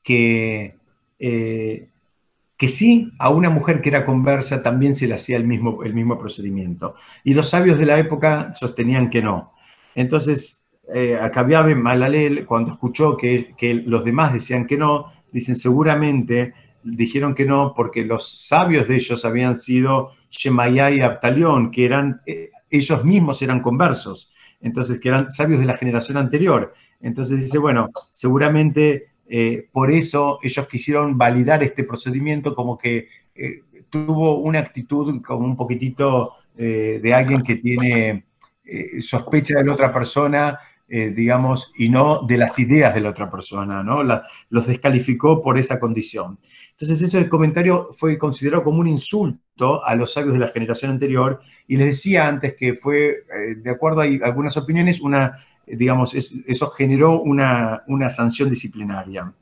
[0.04, 0.76] que,
[1.18, 5.94] que sí, a una mujer que era conversa también se le hacía el mismo, el
[5.94, 6.96] mismo procedimiento.
[7.24, 9.54] Y los sabios de la época sostenían que no.
[9.96, 17.34] Entonces, eh, Akabiabe Malalel, cuando escuchó que, los demás decían que no, dicen seguramente dijeron
[17.34, 22.52] que no porque los sabios de ellos habían sido Shemayá y Abtalión, que eran, eh,
[22.78, 26.74] ellos mismos eran conversos, entonces que eran sabios de la generación anterior.
[27.02, 33.62] Entonces dice, bueno, seguramente eh, por eso ellos quisieron validar este procedimiento como que eh,
[33.90, 38.24] tuvo una actitud como un poquitito de alguien que tiene
[38.68, 43.10] eh, sospecha de la otra persona, eh, digamos, y no de las ideas de la
[43.10, 44.04] otra persona, ¿no?
[44.04, 46.38] los descalificó por esa condición.
[46.72, 50.92] Entonces, eso el comentario fue considerado como un insulto a los sabios de la generación
[50.92, 56.14] anterior, y les decía antes que fue, eh, de acuerdo a algunas opiniones, una, digamos,
[56.14, 59.34] eso generó una, una sanción disciplinaria.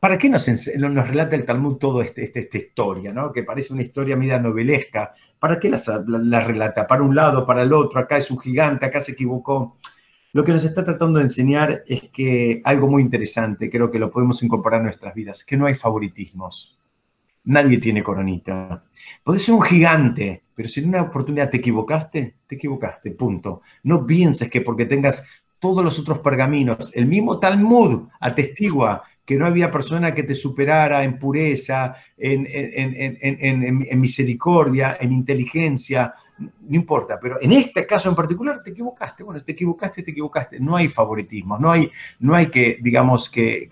[0.00, 3.32] ¿Para qué nos, nos, relata el Talmud toda este, este, esta historia, ¿no?
[3.32, 5.12] que parece una historia media novelesca?
[5.38, 6.86] ¿Para qué la, relata?
[6.86, 9.76] Para un lado, para el otro, acá es un gigante, acá se equivocó.
[10.32, 14.10] Lo que nos está tratando de enseñar es que algo muy interesante, creo que lo
[14.10, 16.78] podemos incorporar en nuestras vidas, que no hay favoritismos.
[17.44, 18.84] Nadie tiene coronita.
[19.24, 23.62] Podés ser un gigante, pero si en una oportunidad te equivocaste, te equivocaste, punto.
[23.82, 25.26] No pienses que porque tengas
[25.58, 31.04] todos los otros pergaminos, el mismo Talmud atestigua que no había persona que te superara
[31.04, 38.70] en pureza, en, misericordia, en inteligencia, no importa, pero en este caso en particular te
[38.70, 43.28] equivocaste, bueno, te equivocaste, te equivocaste, no hay favoritismo, no hay, no hay que, digamos,
[43.28, 43.68] que,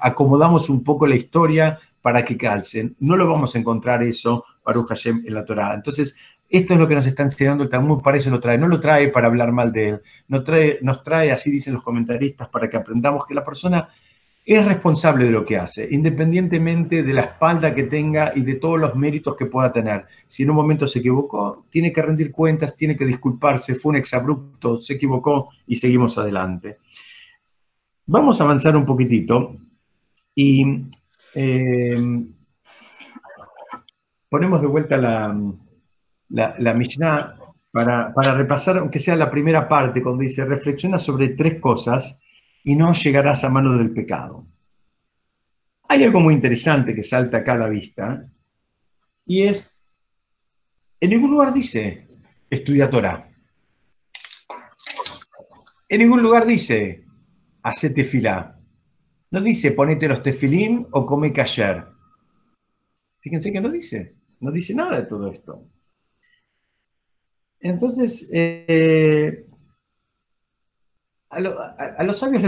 [0.00, 4.88] acomodamos un poco la historia para que calcen, no lo vamos a encontrar eso, Baruch
[4.88, 5.72] Hashem, en la Torah.
[5.72, 8.58] Entonces, esto es lo que nos está enseñando el Talmud, para eso lo trae.
[8.58, 11.84] No lo trae para hablar mal de él, nos trae, nos trae, así dicen los
[11.84, 13.88] comentaristas, para que aprendamos que la persona
[14.44, 18.78] es responsable de lo que hace, independientemente de la espalda que tenga y de todos
[18.78, 20.06] los méritos que pueda tener.
[20.26, 23.96] Si en un momento se equivocó, tiene que rendir cuentas, tiene que disculparse, fue un
[23.96, 26.78] exabrupto, se equivocó y seguimos adelante.
[28.06, 29.56] Vamos a avanzar un poquitito
[30.34, 30.86] y
[31.36, 32.24] eh,
[34.28, 35.36] ponemos de vuelta la,
[36.30, 37.36] la, Mishnah
[37.70, 42.21] para, para repasar, aunque sea la primera parte, cuando dice, reflexiona sobre tres cosas
[42.64, 44.46] y no llegarás a mano del pecado.
[45.88, 48.26] Hay algo muy interesante que salta a cada vista
[49.26, 49.86] y es,
[51.00, 52.08] en ningún lugar dice,
[52.48, 53.28] estudia Torah.
[55.88, 57.04] En ningún lugar dice,
[57.62, 58.58] hace tefilá.
[59.30, 61.86] No dice, ponete los tefilín o come kasher.
[63.18, 65.68] Fíjense que no dice, no dice nada de todo esto.
[67.60, 69.46] Entonces, eh,
[71.32, 72.42] a, los sabios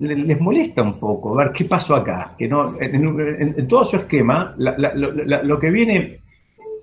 [0.00, 2.34] les, molesta un poco ver qué pasó acá.
[2.36, 6.20] Que no, en, todo su esquema, lo que viene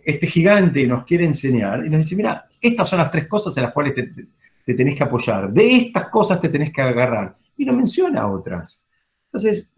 [0.03, 3.63] este gigante nos quiere enseñar y nos dice, mira, estas son las tres cosas en
[3.63, 5.51] las cuales te, tenés que apoyar.
[5.51, 7.35] De estas cosas te tenés que agarrar.
[7.57, 8.89] Y no menciona otras.
[9.25, 9.73] Entonces,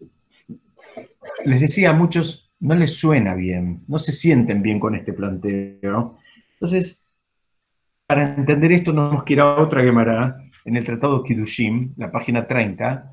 [1.44, 6.18] les decía a muchos, no les suena bien, no se sienten bien con este planteo.
[6.52, 7.10] Entonces,
[8.06, 13.12] para entender esto, nos quiera otra Gemara en el Tratado Kidushim, la página 30,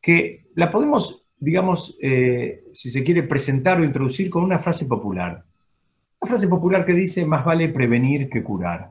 [0.00, 5.44] que la podemos, digamos, eh, si se quiere presentar o introducir con una frase popular.
[6.20, 8.90] Una frase popular que dice, más vale prevenir que curar.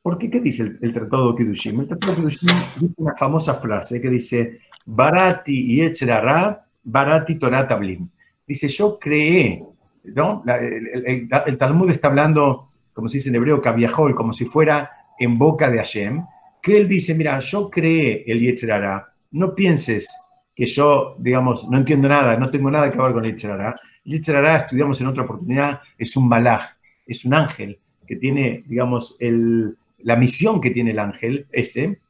[0.00, 0.30] ¿Por qué?
[0.30, 1.80] ¿Qué dice el, Tratado Kidushim?
[1.80, 2.48] El Tratado Kidushim
[2.80, 8.08] dice una famosa frase que dice, Barati y Echera Barati Torah Tablim.
[8.46, 9.62] Dice, yo creé,
[10.04, 10.42] ¿no?
[10.46, 14.90] el, el, Talmud está hablando, como se dice en hebreo, cabiajol, como si fuera
[15.22, 16.24] en boca de Hashem,
[16.60, 20.14] que él dice, mira, yo creé el Yetzerara, no pienses
[20.54, 24.12] que yo, digamos, no entiendo nada, no tengo nada que ver con el Yetzerara, El
[24.12, 26.62] Yetzerara, estudiamos en otra oportunidad, es un malaj,
[27.06, 32.00] es un ángel que tiene, digamos, la misión que tiene el ángel, ese,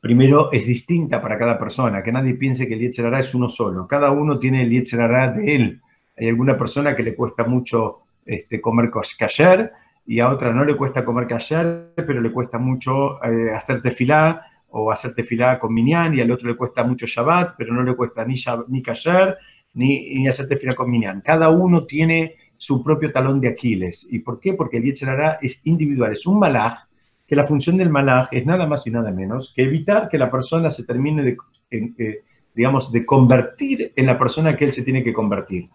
[0.00, 3.86] primero es distinta para cada persona, que nadie piense que el Yetzerara es uno solo.
[3.88, 5.80] Cada uno tiene el Yetzerara de él.
[6.16, 9.72] Hay alguna persona que le cuesta mucho este, comer kasher
[10.06, 14.42] y a otra no le cuesta comer kasher, pero le cuesta mucho eh, hacer tefilá
[14.68, 17.94] o hacer tefilá con minyan y al otro le cuesta mucho Shabbat, pero no le
[17.94, 18.34] cuesta ni,
[18.68, 19.38] ni kasher
[19.74, 21.20] ni, ni hacer tefilá con minyan.
[21.20, 24.06] Cada uno tiene su propio talón de Aquiles.
[24.10, 24.54] ¿Y por qué?
[24.54, 26.86] Porque el Yetzerara es individual, es un malaj,
[27.26, 30.30] que la función del malaj es nada más y nada menos que evitar que la
[30.30, 31.36] persona se termine de,
[31.70, 32.22] eh,
[32.54, 35.68] digamos, de convertir en la persona que él se tiene que convertir.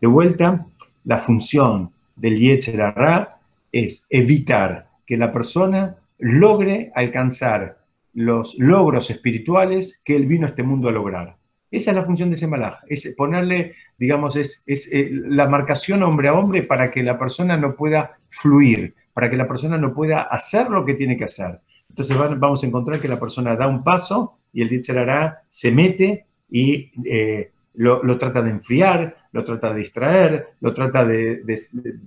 [0.00, 0.66] De vuelta,
[1.04, 3.35] la función del Yetzerara
[3.84, 7.78] es evitar que la persona logre alcanzar
[8.14, 11.36] los logros espirituales que él vino a este mundo a lograr.
[11.70, 16.28] Esa es la función de ese malaj, es ponerle, digamos, es, eh, la marcación hombre
[16.28, 20.22] a hombre para que la persona no pueda fluir, para que la persona no pueda
[20.22, 21.60] hacer lo que tiene que hacer.
[21.88, 26.26] Entonces vamos a encontrar que la persona da un paso y el Yetzerara se mete
[26.48, 31.42] y eh, lo, trata de enfriar, lo trata de distraer, lo trata de,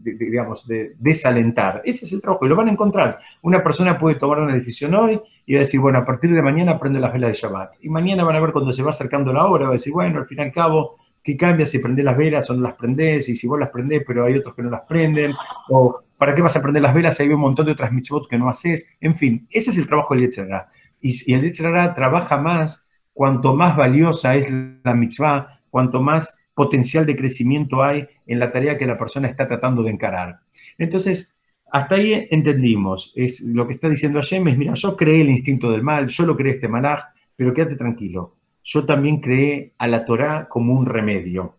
[0.04, 1.82] digamos, de desalentar.
[1.86, 3.20] Ese es el trabajo y lo van a encontrar.
[3.42, 6.42] Una persona puede tomar una decisión hoy y va a decir, bueno, a partir de
[6.42, 7.76] mañana prende las velas de Shabbat.
[7.82, 10.18] Y mañana van a ver cuando se va acercando la hora, va a decir, bueno,
[10.20, 13.30] al fin y al cabo, ¿qué cambia si prende las velas o no las prendés?
[13.30, 15.34] Y si vos las prendés, pero hay otros que no las prenden.
[15.70, 18.28] O, ¿para qué vas a prender las velas si hay un montón de otras mitzvot
[18.28, 18.98] que no haces?
[19.00, 20.68] En fin, ese es el trabajo del Yetzirah.
[21.00, 22.88] Y, y el Yetzirah trabaja más
[23.20, 24.48] cuanto más valiosa es
[24.82, 29.48] la mitzvah, cuanto más potencial de crecimiento hay en la tarea que la persona está
[29.48, 30.40] tratando de encarar.
[30.78, 31.40] Entonces,
[31.72, 33.14] hasta ahí entendimos.
[33.16, 36.26] Es, lo que está diciendo Hashem es, mira, yo creé el instinto del mal, yo
[36.26, 37.06] lo creé este malaj,
[37.36, 38.36] pero quédate tranquilo.
[38.64, 41.56] Yo también creé a la Torah como un remedio.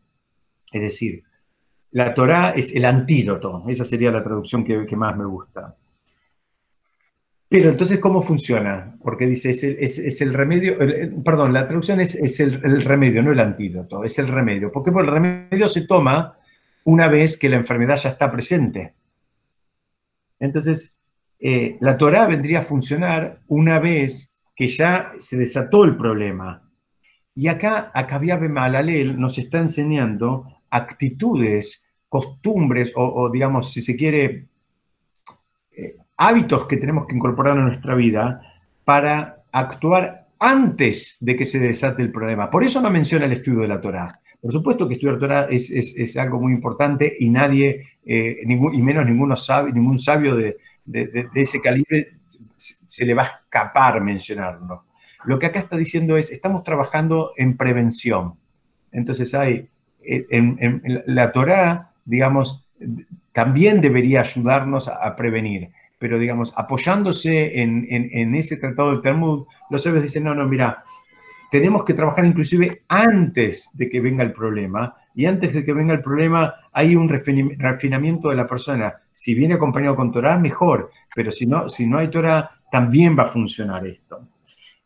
[0.72, 1.24] Es decir,
[1.92, 3.64] la Torah es el antídoto.
[3.68, 5.76] Esa sería la traducción que, que más me gusta.
[7.50, 8.96] Pero entonces, ¿cómo funciona?
[9.02, 10.78] Porque dice, es el, remedio,
[11.24, 14.70] perdón, la traducción es, el, remedio, no el antídoto, es el remedio.
[14.70, 16.38] Porque el remedio se toma
[16.84, 18.94] una vez que la enfermedad ya está presente.
[20.38, 21.04] Entonces,
[21.40, 26.70] eh, la Torah vendría a funcionar una vez que ya se desató el problema.
[27.34, 34.49] Y acá, acá Malalel nos está enseñando actitudes, costumbres, o, o digamos, si se quiere,
[36.20, 38.42] hábitos que tenemos que incorporar a nuestra vida
[38.84, 42.50] para actuar antes de que se desate el problema.
[42.50, 44.20] Por eso no menciona el estudio de la Torah.
[44.40, 49.06] Por supuesto que estudiar Torah es, es, algo muy importante y nadie, eh, y menos
[49.06, 50.58] ninguno sabe, ningún sabio de,
[51.34, 52.12] ese calibre
[52.56, 54.84] se, le va a escapar mencionarlo.
[55.24, 58.34] Lo que acá está diciendo es, estamos trabajando en prevención.
[58.92, 59.68] Entonces hay,
[60.02, 62.66] en, la Torah, digamos,
[63.32, 70.02] también debería ayudarnos a prevenir pero digamos, apoyándose en, ese tratado del Talmud, los sabios
[70.02, 70.82] dicen, no, no, mira,
[71.50, 75.92] tenemos que trabajar inclusive antes de que venga el problema, y antes de que venga
[75.92, 78.94] el problema hay un refinamiento de la persona.
[79.12, 83.24] Si viene acompañado con Torah, mejor, pero si no, si no hay Torah, también va
[83.24, 84.26] a funcionar esto.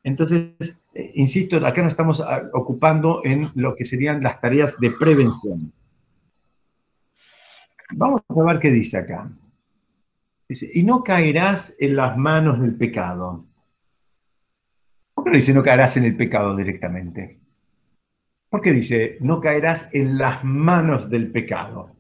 [0.03, 4.90] Entonces, eh, insisto, acá nos estamos ah, ocupando en lo que serían las tareas de
[4.90, 5.72] prevención.
[7.92, 9.31] Vamos a ver qué dice acá.
[10.49, 13.47] Dice, y no caerás en las manos del pecado.
[15.15, 17.41] ¿Por qué no dice no caerás en el pecado directamente?
[18.51, 21.95] ¿Por qué dice no caerás en las manos del pecado?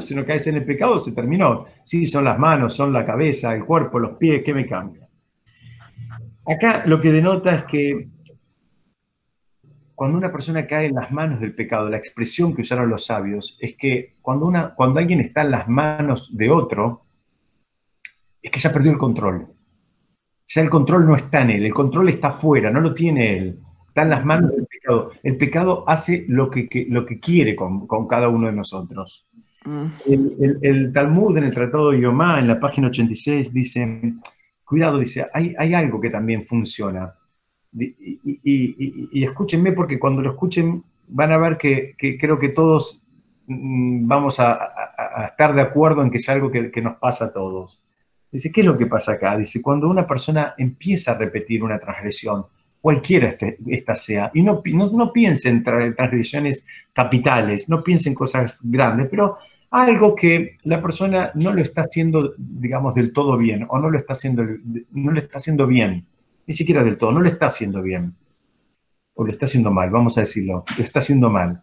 [0.00, 1.66] si no caes en el pecado se terminó.
[1.82, 5.08] Sí, son las manos, son la cabeza, el cuerpo, los pies, ¿qué me cambia?
[6.44, 8.08] Acá lo que denota es que
[9.94, 13.56] cuando una persona cae en las manos del pecado, la expresión que usaron los sabios
[13.60, 17.05] es que cuando, una, cuando alguien está en las manos de otro,
[18.46, 19.48] es que ya perdió el control.
[20.46, 23.58] Ya el control no está en él, el control está fuera, no lo tiene él.
[23.88, 25.10] Está en las manos del pecado.
[25.22, 29.26] El pecado hace lo que, lo que quiere con, cada uno de nosotros.
[29.64, 29.86] Mm.
[30.62, 34.14] El, Talmud en el Tratado de Yomá, en la página 86, dice,
[34.64, 37.14] cuidado, dice, hay, hay algo que también funciona.
[37.72, 43.04] Y, escúchenme porque cuando lo escuchen van a ver que, creo que todos
[43.48, 47.32] mm, vamos a, estar de acuerdo en que es algo que, que nos pasa a
[47.32, 47.82] todos.
[48.36, 49.34] Dice, ¿qué es lo que pasa acá?
[49.38, 52.44] Dice, cuando una persona empieza a repetir una transgresión,
[52.82, 58.60] cualquiera este, esta sea, y no, no, piense en transgresiones capitales, no piense en cosas
[58.62, 59.38] grandes, pero
[59.70, 63.96] algo que la persona no lo está haciendo, digamos, del todo bien, o no lo
[63.96, 64.44] está haciendo,
[64.90, 66.04] no lo está haciendo bien,
[66.46, 68.12] ni siquiera del todo, no lo está haciendo bien,
[69.14, 71.62] o lo está haciendo mal, vamos a decirlo, lo está haciendo mal.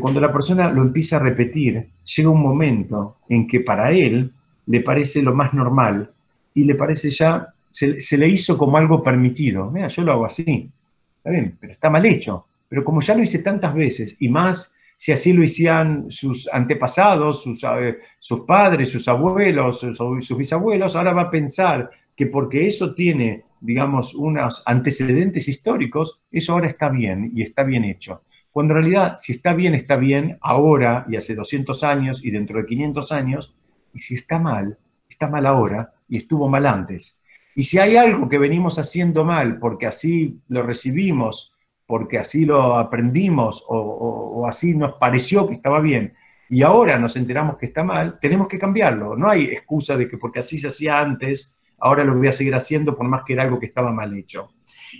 [0.00, 4.32] cuando la persona lo empieza a repetir, llega un momento en que para él
[4.68, 6.10] le parece lo más normal
[6.54, 9.70] y le parece ya, se, le hizo como algo permitido.
[9.70, 10.70] Mira, yo lo hago así.
[11.16, 12.46] Está bien, pero está mal hecho.
[12.68, 17.42] Pero como ya lo hice tantas veces y más si así lo hicieran sus antepasados,
[17.42, 22.66] sus, eh, sus padres, sus abuelos, sus, sus, bisabuelos, ahora va a pensar que porque
[22.66, 28.22] eso tiene, digamos, unos antecedentes históricos, eso ahora está bien y está bien hecho.
[28.50, 32.58] Cuando en realidad, si está bien, está bien ahora y hace 200 años y dentro
[32.58, 33.54] de 500 años,
[33.92, 34.78] y si está mal,
[35.08, 37.20] está mal ahora y estuvo mal antes.
[37.54, 41.54] Y si hay algo que venimos haciendo mal porque así lo recibimos
[41.86, 46.12] porque así lo aprendimos o, así nos pareció que estaba bien
[46.50, 49.16] y ahora nos enteramos que está mal, tenemos que cambiarlo.
[49.16, 52.54] No hay excusa de que porque así se hacía antes, ahora lo voy a seguir
[52.54, 54.52] haciendo por más que era algo que estaba mal hecho.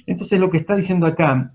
[0.07, 1.53] Entonces lo que está diciendo acá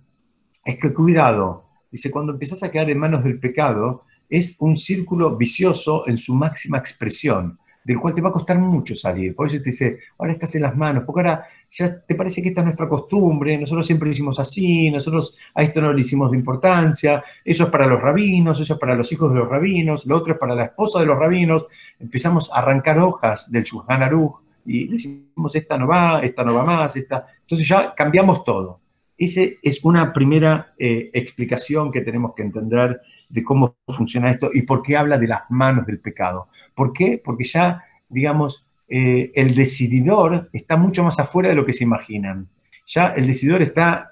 [0.63, 4.03] es que cuidado, dice, cuando empiezas a quedar en manos del pecado,
[4.34, 8.95] es un círculo vicioso en su máxima expresión del cual te va a costar mucho
[8.95, 9.36] salir.
[9.36, 12.47] Por eso te dice, ahora estás en las manos, porque ahora ya te parece que
[12.47, 16.31] esta es nuestra costumbre, nosotros siempre lo hicimos así, nosotros a esto no le hicimos
[16.31, 20.05] de importancia, eso es para los rabinos, eso es para los hijos de los rabinos,
[20.07, 21.65] lo otro es para la esposa de los rabinos.
[21.99, 26.63] Empezamos a arrancar hojas del Shulchan Aruch y decimos, esta no va, esta no va
[26.63, 27.27] más, esta...
[27.41, 28.79] Entonces ya cambiamos todo.
[29.15, 32.99] Esa es una primera eh, explicación que tenemos que entender
[33.34, 36.49] de cómo funciona esto y por qué habla de las manos del pecado.
[36.75, 37.19] ¿Por qué?
[37.23, 42.47] Porque ya, digamos, eh, el decididor está mucho más afuera de lo que se imaginan.
[42.86, 44.11] Ya el decididor está,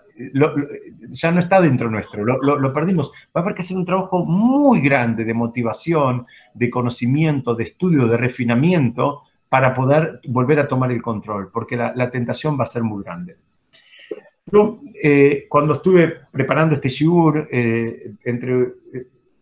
[1.11, 3.11] ya no está dentro nuestro, lo, perdimos.
[3.35, 8.07] Va a haber que hacer un trabajo muy grande de motivación, de conocimiento, de estudio,
[8.07, 12.81] de refinamiento para poder volver a tomar el control, porque la, tentación va a ser
[12.81, 13.37] muy grande.
[14.51, 18.73] Yo, eh, cuando estuve preparando este shiur, eh, entre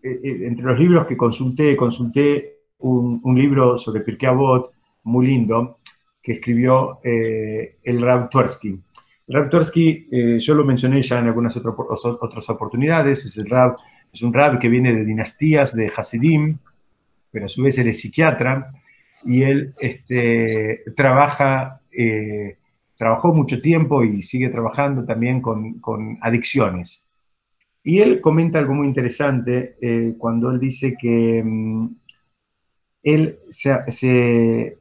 [0.02, 4.72] eh, entre los libros que consulté, consulté un, libro sobre Pirkei Avot
[5.04, 5.80] muy lindo
[6.22, 8.80] que escribió el Rab Tversky.
[9.28, 13.76] El Rab Tversky, yo lo mencioné ya en algunas otras oportunidades, es, el Rab,
[14.14, 16.58] es un Rab que viene de dinastías de Hasidim,
[17.30, 18.72] pero a su vez él es psiquiatra
[19.26, 21.82] y él este, trabaja,
[23.00, 27.08] trabajó mucho tiempo y sigue trabajando también con, con adicciones.
[27.82, 31.88] Y él comenta algo muy interesante eh, cuando él dice que mm,
[33.04, 34.78] él se,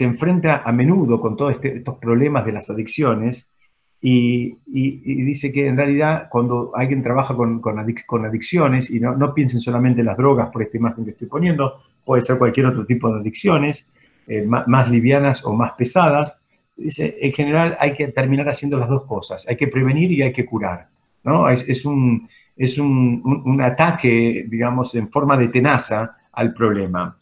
[0.00, 3.54] enfrenta a menudo con todos este, estos problemas de las adicciones
[4.00, 10.00] y, dice que en realidad cuando alguien trabaja con, con, adicciones, y no, piensen solamente
[10.00, 13.20] en las drogas por esta imagen que estoy poniendo, puede ser cualquier otro tipo de
[13.20, 13.90] adicciones,
[14.26, 16.42] eh, más, livianas o más pesadas,
[16.76, 20.32] dice, en general hay que terminar haciendo las dos cosas, hay que prevenir y hay
[20.32, 20.88] que curar.
[21.24, 21.48] ¿no?
[21.48, 27.14] Es, un, es un, ataque, digamos, en forma de tenaza al problema.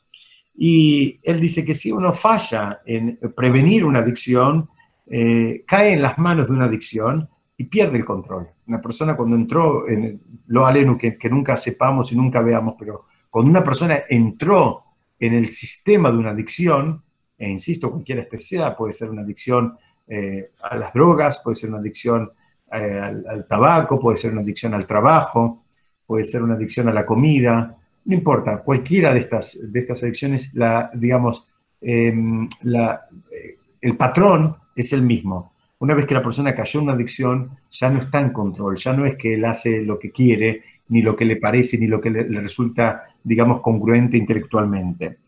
[0.57, 4.69] Y él dice que si uno falla en prevenir una adicción,
[5.07, 8.49] eh, cae en las manos de una adicción y pierde el control.
[8.67, 13.07] Una persona cuando entró en lo aleno que, que nunca sepamos y nunca veamos, pero
[13.31, 14.85] cuando una persona entró
[15.19, 17.03] en el sistema de una adicción,
[17.43, 19.77] e insisto, cualquiera este sea, puede ser una adicción
[20.07, 22.31] eh, a las drogas, puede ser una adicción
[22.73, 25.65] eh, al, tabaco, puede ser una adicción al trabajo,
[26.07, 30.55] puede ser una adicción a la comida, no importa, cualquiera de estas, de estas adicciones,
[30.55, 31.49] la, digamos,
[31.81, 35.55] em, la, eh, el patrón es el mismo.
[35.81, 38.93] Una vez que la persona cayó en una adicción, ya no está en control, ya
[38.93, 42.01] no es que él hace lo que quiere, ni lo que le parece, ni lo
[42.01, 45.19] que le resulta, digamos, congruente intelectualmente.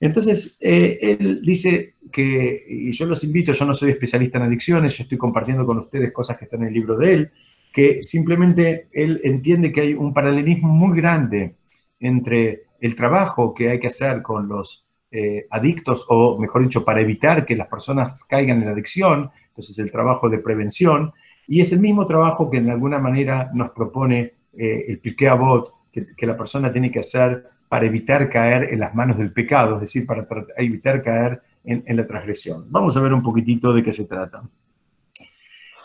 [0.00, 4.96] Entonces, eh, él dice que, y yo los invito, yo no soy especialista en adicciones,
[4.96, 7.30] yo estoy compartiendo con ustedes cosas que están en el libro de él,
[7.70, 11.54] que simplemente él entiende que hay un paralelismo muy grande
[12.00, 17.02] entre el trabajo que hay que hacer con los eh, adictos, o mejor dicho, para
[17.02, 21.12] evitar que las personas caigan en la adicción, entonces el trabajo de prevención,
[21.46, 25.74] y es el mismo trabajo que en alguna manera nos propone eh, el Pirkei Avot,
[25.92, 29.76] que, que la persona tiene que hacer para evitar caer en las manos del pecado,
[29.76, 32.66] es decir, para evitar caer en, la transgresión.
[32.68, 34.42] Vamos a ver un poquitito de qué se trata.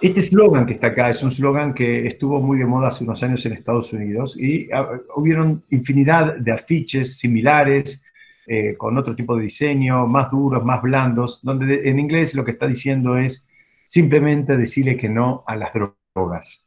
[0.02, 3.22] Este eslogan que está acá es un eslogan que estuvo muy de moda hace unos
[3.22, 8.04] años en Estados Unidos y ah, hubieron infinidad de afiches similares
[8.48, 12.52] eh, con otro tipo de diseño, más duros, más blandos, donde en inglés lo que
[12.52, 13.48] está diciendo es
[13.86, 16.66] simplemente decirle que no a las drogas.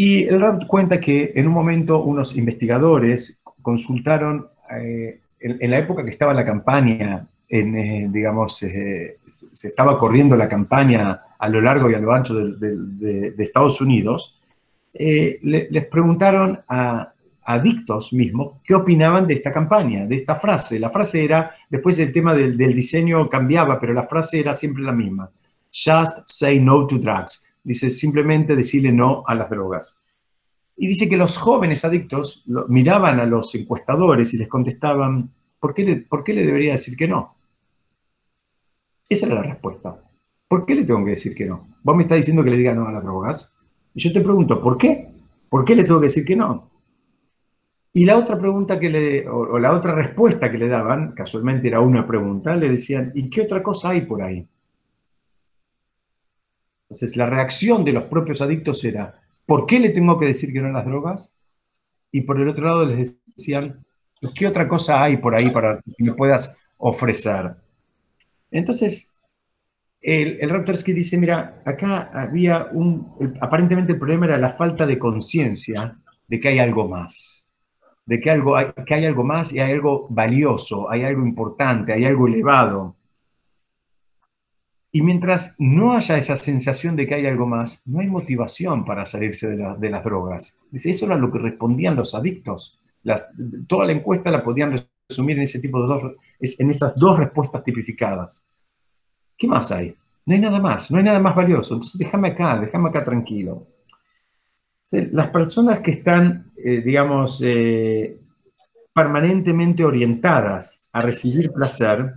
[0.00, 3.37] Y el RAP cuenta que en un momento unos investigadores
[3.68, 4.48] consultaron
[4.80, 10.36] eh, en, la época que estaba la campaña, en, eh, digamos, eh, se estaba corriendo
[10.36, 14.40] la campaña a lo largo y a lo ancho de, Estados Unidos,
[14.94, 17.12] les preguntaron a,
[17.44, 20.78] adictos mismos qué opinaban de esta campaña, de esta frase.
[20.78, 24.92] La frase era, después el tema del, diseño cambiaba, pero la frase era siempre la
[24.92, 25.30] misma.
[25.70, 27.44] Just say no to drugs.
[27.62, 30.02] Dice simplemente decirle no a las drogas.
[30.80, 35.84] Y dice que los jóvenes adictos miraban a los encuestadores y les contestaban, ¿por qué,
[35.84, 37.34] le, ¿por qué le debería decir que no?
[39.08, 40.00] Esa era la respuesta.
[40.46, 41.68] ¿Por qué le tengo que decir que no?
[41.82, 43.56] Vos me estás diciendo que le diga no a las drogas.
[43.92, 45.08] Y yo te pregunto, ¿por qué?
[45.48, 46.70] ¿Por qué le tengo que decir que no?
[47.92, 51.80] Y la otra pregunta que le, o, la otra respuesta que le daban, casualmente era
[51.80, 54.46] una pregunta, le decían, ¿y qué otra cosa hay por ahí?
[56.84, 60.60] Entonces, la reacción de los propios adictos era, ¿por qué le tengo que decir que
[60.60, 61.34] no a las drogas?
[62.12, 63.82] Y por el otro lado les decían,
[64.34, 67.56] ¿qué otra cosa hay por ahí para que me puedas ofrecer?
[68.50, 69.16] Entonces,
[70.02, 75.96] el, el dice, mira, acá había un, aparentemente el problema era la falta de conciencia
[76.26, 77.48] de que hay algo más,
[78.04, 78.54] de que, algo,
[78.86, 82.96] que hay algo más y hay algo valioso, hay algo importante, hay algo elevado.
[84.90, 89.04] Y mientras no haya esa sensación de que hay algo más, no hay motivación para
[89.04, 90.62] salirse de, las drogas.
[90.70, 92.80] Dice, eso era lo que respondían los adictos.
[93.66, 94.74] toda la encuesta la podían
[95.08, 96.02] resumir en ese tipo de dos,
[96.40, 98.46] en esas dos respuestas tipificadas.
[99.36, 99.94] ¿Qué más hay?
[100.24, 101.74] No hay nada más, no hay nada más valioso.
[101.74, 103.66] Entonces déjame acá, déjame acá tranquilo.
[105.12, 108.18] Las personas que están, eh, digamos, eh,
[108.94, 112.14] permanentemente orientadas a recibir placer,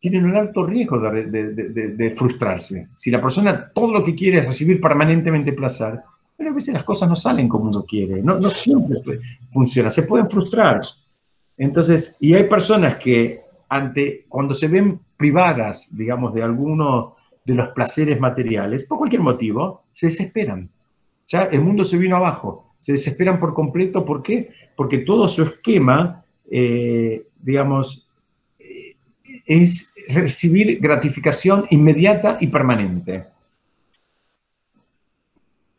[0.00, 2.88] tienen un alto riesgo de, frustrarse.
[2.94, 6.00] Si la persona todo lo que quiere es recibir permanentemente placer,
[6.36, 9.18] pero a veces las cosas no salen como uno quiere, no, no siempre
[9.50, 10.82] funciona, se pueden frustrar.
[11.56, 17.68] Entonces, y hay personas que ante, cuando se ven privadas, digamos, de alguno de los
[17.70, 20.70] placeres materiales, por cualquier motivo, se desesperan.
[21.26, 24.04] Ya el mundo se vino abajo, se desesperan por completo.
[24.04, 24.50] ¿Por qué?
[24.76, 28.07] Porque todo su esquema, eh, digamos,
[29.48, 33.24] es recibir gratificación inmediata y permanente.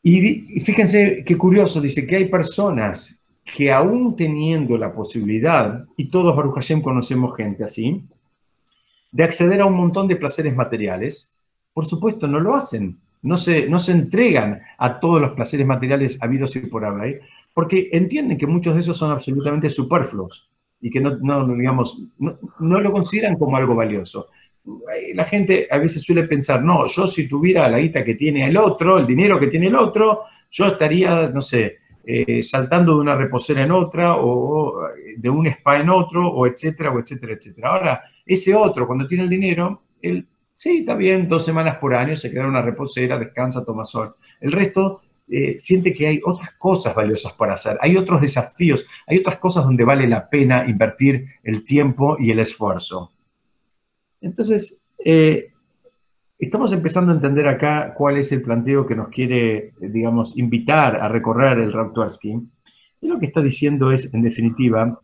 [0.02, 6.36] Y, fíjense qué curioso, dice que hay personas que aún teniendo la posibilidad, y todos
[6.36, 8.04] Baruch Hashem conocemos gente así,
[9.12, 11.32] de acceder a un montón de placeres materiales,
[11.72, 16.18] por supuesto no lo hacen, no se, no se entregan a todos los placeres materiales
[16.22, 17.22] habidos y por haber,
[17.54, 20.50] porque entienden que muchos de esos son absolutamente superfluos
[20.82, 24.28] y que no, no digamos, no, no lo consideran como algo valioso.
[25.14, 28.58] La gente a veces suele pensar, no, yo si tuviera la guita que tiene el
[28.58, 33.16] otro, el dinero que tiene el otro, yo estaría, no sé, eh, saltando de una
[33.16, 34.82] reposera en otra o
[35.18, 37.70] de un spa en otro, o etcétera, o etcétera, etcétera.
[37.70, 42.16] Ahora, ese otro, cuando tiene el dinero, él, sí, está bien, dos semanas por año
[42.16, 44.16] se queda en una reposera, descansa, toma sol.
[44.40, 49.20] El resto eh, siente que hay otras cosas valiosas para hacer, hay otros desafíos, hay
[49.20, 53.12] otras cosas donde vale la pena invertir el tiempo y el esfuerzo.
[54.22, 55.54] Entonces, eh,
[56.40, 61.10] Estamos empezando a entender acá cuál es el planteo que nos quiere, digamos, invitar a
[61.10, 62.40] recorrer el Raptuarsky.
[63.02, 65.02] Y lo que está diciendo es, en definitiva,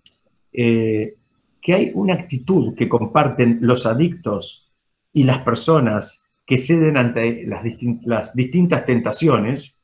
[0.54, 1.16] eh,
[1.62, 4.72] que hay una actitud que comparten los adictos
[5.12, 9.84] y las personas que ceden ante las, distintas tentaciones.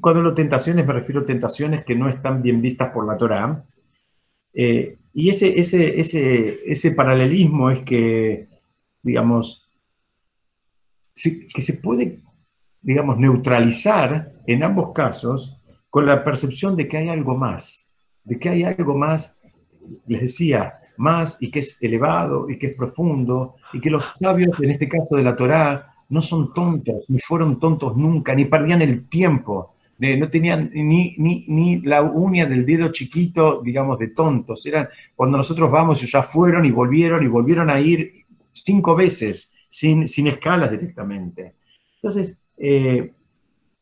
[0.00, 3.64] Cuando hablo tentaciones me refiero a tentaciones que no están bien vistas por la Torah.
[4.52, 8.48] Eh, y ese, ese, ese, ese paralelismo es que,
[9.02, 9.66] digamos,
[11.54, 12.20] que se puede,
[12.82, 17.94] digamos, neutralizar en ambos casos con la percepción de que hay algo más,
[18.24, 19.40] de que hay algo más,
[20.06, 24.58] les decía, más y que es elevado y que es profundo y que los sabios,
[24.60, 28.82] en este caso de la Torá, no son tontos, ni fueron tontos nunca, ni perdían
[28.82, 34.64] el tiempo, no tenían ni, ni, ni, la uña del dedo chiquito, digamos, de tontos.
[34.66, 38.12] Eran cuando nosotros vamos y ya fueron y volvieron y volvieron a ir
[38.52, 41.54] cinco veces sin, escalas directamente.
[41.96, 43.12] Entonces, eh,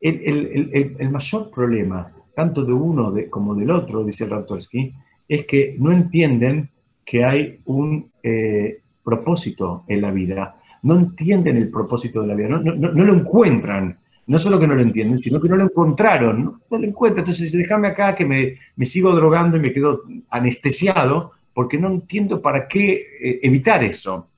[0.01, 4.93] el, mayor problema, tanto de uno como del otro, dice Raptorsky,
[5.29, 6.71] es que no entienden
[7.05, 12.49] que hay un eh, propósito en la vida, no entienden el propósito de la vida,
[12.49, 13.99] no, lo encuentran.
[14.27, 17.25] No solo que no lo entienden, sino que no lo encontraron, no, lo encuentran.
[17.25, 22.41] Entonces, déjame acá que me, me, sigo drogando y me quedo anestesiado porque no entiendo
[22.41, 24.29] para qué eh, evitar eso.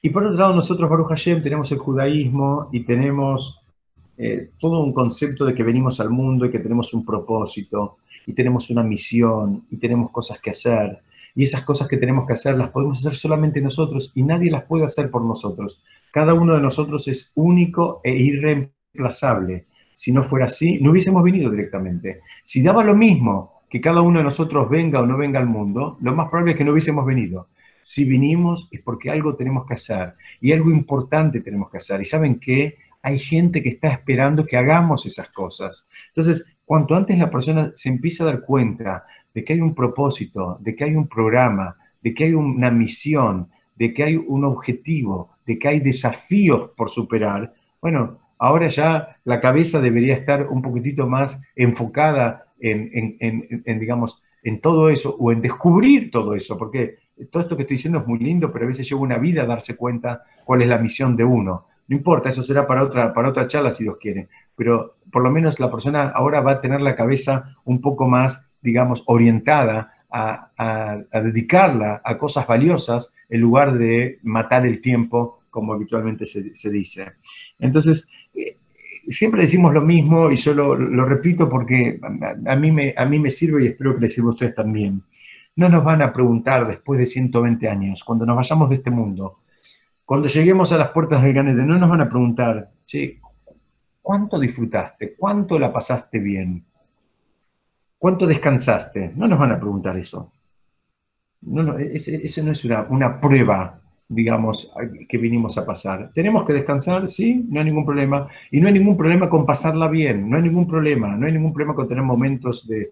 [0.00, 3.60] Y por otro lado, nosotros, Baruch Hashem, tenemos el judaísmo y tenemos
[4.16, 8.32] eh, todo un concepto de que venimos al mundo y que tenemos un propósito y
[8.32, 11.00] tenemos una misión y tenemos cosas que hacer.
[11.38, 14.64] Y esas cosas que tenemos que hacer las podemos hacer solamente nosotros y nadie las
[14.64, 15.80] puede hacer por nosotros.
[16.10, 19.66] Cada uno de nosotros es único e irreemplazable.
[19.94, 22.22] si no fuera así, no hubiésemos venido directamente.
[22.42, 25.96] Si daba lo mismo que cada uno de nosotros venga o no venga al mundo,
[26.00, 27.50] lo más probable es que no hubiésemos venido.
[27.82, 32.00] Si vinimos es porque algo tenemos que hacer y algo importante tenemos que hacer.
[32.00, 35.86] Y saben que hay gente que está esperando que hagamos esas cosas.
[36.08, 39.04] Entonces, cuanto antes la persona se empieza a dar cuenta
[39.38, 43.48] de que hay un propósito, de que hay un programa, de que hay una misión,
[43.76, 49.38] de que hay un objetivo, de que hay desafíos por superar, bueno, ahora ya la
[49.38, 56.10] cabeza debería estar un poquitito más enfocada en, digamos, en todo eso o en descubrir
[56.10, 56.96] todo eso, porque
[57.30, 59.46] todo esto que estoy diciendo es muy lindo, pero a veces lleva una vida a
[59.46, 61.66] darse cuenta cuál es la misión de uno.
[61.86, 65.30] No importa, eso será para otra, para otra charla si Dios quiere, pero por lo
[65.30, 71.02] menos la persona ahora va a tener la cabeza un poco más, digamos, orientada a,
[71.22, 77.12] dedicarla a cosas valiosas en lugar de matar el tiempo, como habitualmente se, dice.
[77.58, 78.08] Entonces,
[79.08, 82.00] siempre decimos lo mismo y yo lo, repito porque
[82.46, 85.02] a, mí me, a mí me sirve y espero que les sirva a ustedes también.
[85.56, 89.40] No nos van a preguntar después de 120 años, cuando nos vayamos de este mundo,
[90.04, 93.20] cuando lleguemos a las puertas del Ganete, no nos van a preguntar, che,
[94.00, 95.14] ¿cuánto disfrutaste?
[95.14, 96.64] ¿Cuánto la pasaste bien?
[97.98, 99.12] ¿Cuánto descansaste?
[99.16, 100.32] No nos van a preguntar eso.
[101.42, 104.72] No, no, eso no es una, una prueba digamos,
[105.06, 106.10] que vinimos a pasar.
[106.14, 107.08] ¿Tenemos que descansar?
[107.08, 108.26] Sí, no hay ningún problema.
[108.50, 111.14] Y no hay ningún problema con pasarla bien, no hay ningún problema.
[111.16, 112.90] No hay ningún problema con tener momentos de,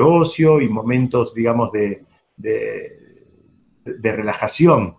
[0.00, 2.02] ocio y momentos, digamos, de,
[2.36, 4.94] de, relajación.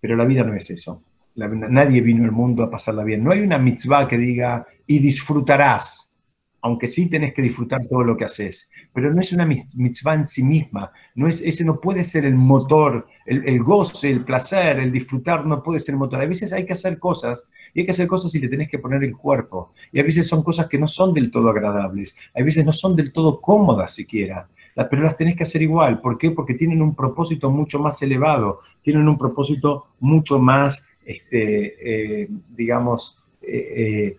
[0.00, 1.02] Pero la vida no es eso.
[1.36, 3.22] nadie vino al mundo a pasarla bien.
[3.22, 6.13] No hay una mitzvah que diga, y disfrutarás
[6.64, 10.24] aunque sí tenés que disfrutar todo lo que haces, pero no es una mitzvah en
[10.24, 14.90] sí misma, no es, ese no puede ser el motor, el, goce, el placer, el
[14.90, 16.22] disfrutar no puede ser el motor.
[16.22, 17.44] A veces hay que hacer cosas,
[17.74, 20.26] y hay que hacer cosas y le tenés que poner el cuerpo, y a veces
[20.26, 23.92] son cosas que no son del todo agradables, a veces no son del todo cómodas
[23.92, 24.48] siquiera,
[24.88, 26.00] pero las tenés que hacer igual.
[26.00, 26.30] ¿Por qué?
[26.30, 33.18] Porque tienen un propósito mucho más elevado, tienen un propósito mucho más, este, eh, digamos,
[33.42, 34.16] eh, eh,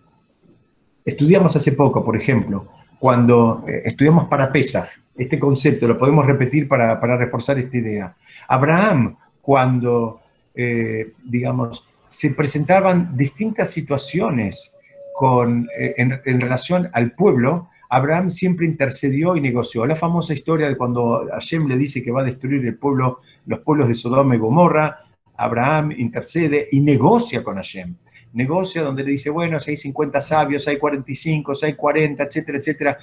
[1.06, 2.66] Estudiamos hace poco, por ejemplo,
[2.98, 8.16] cuando eh, estudiamos para Pesach, este concepto, lo podemos repetir para, reforzar esta idea.
[8.48, 10.20] Abraham, cuando,
[10.52, 14.76] eh, digamos, se presentaban distintas situaciones
[15.14, 19.86] con, eh, en, relación al pueblo, Abraham siempre intercedió y negoció.
[19.86, 23.60] La famosa historia de cuando Hashem le dice que va a destruir el pueblo, los
[23.60, 25.04] pueblos de Sodoma y Gomorra,
[25.36, 27.94] Abraham intercede y negocia con Hashem
[28.36, 32.58] negocio donde le dice, bueno, si hay 50 sabios, hay 45, si hay 40, etcétera,
[32.58, 32.98] etcétera.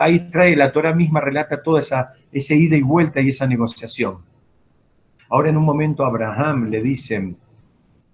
[0.00, 4.18] Ahí trae, la Torah misma relata toda esa, esa ida y vuelta y esa negociación.
[5.28, 7.36] Ahora en un momento Abraham le dicen,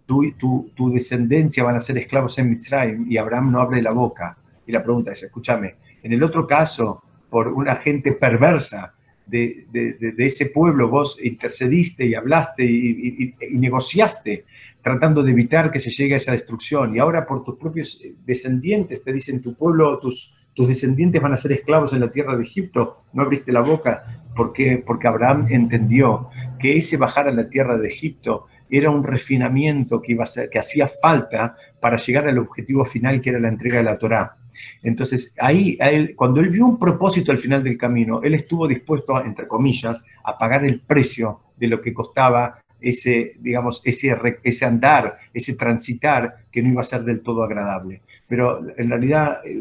[0.07, 3.93] tu, tu, tu descendencia van a ser esclavos en Mitzrayim, y Abraham no abre la
[3.93, 4.39] boca.
[4.67, 8.95] Y la pregunta es, escúchame, en el otro caso, por una gente perversa,
[9.27, 14.45] de, ese pueblo, vos intercediste y hablaste y, negociaste
[14.81, 16.97] tratando de evitar que se llegue a esa destrucción.
[16.97, 21.33] Y ahora por tus propios eh, descendientes te dicen, tu pueblo, tus, tus descendientes van
[21.33, 23.05] a ser esclavos en la tierra de Egipto.
[23.13, 24.25] No abriste la boca.
[24.35, 24.53] ¿Por
[24.85, 30.13] Porque Abraham entendió que ese bajar a la tierra de Egipto era un refinamiento que,
[30.13, 33.77] iba a ser, que hacía falta para llegar al objetivo final que era la entrega
[33.77, 34.37] de la Torá.
[34.83, 35.79] Entonces, ahí,
[36.15, 40.37] cuando él vio un propósito al final del camino, él estuvo dispuesto, entre comillas, a
[40.37, 46.63] pagar el precio de lo que costaba ese, digamos, ese, ese andar, ese transitar que
[46.63, 48.03] no iba a ser del todo agradable.
[48.27, 49.61] Pero en realidad, eh,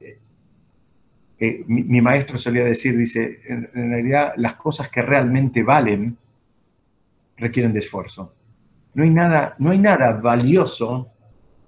[0.00, 0.18] eh,
[1.40, 6.16] eh, mi, maestro solía decir, dice, en, realidad las cosas que realmente valen
[7.36, 8.34] requieren de esfuerzo.
[8.94, 11.12] No hay nada, no hay nada valioso,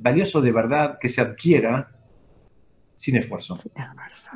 [0.00, 1.90] valioso de verdad que se adquiera
[2.96, 3.58] sin esfuerzo.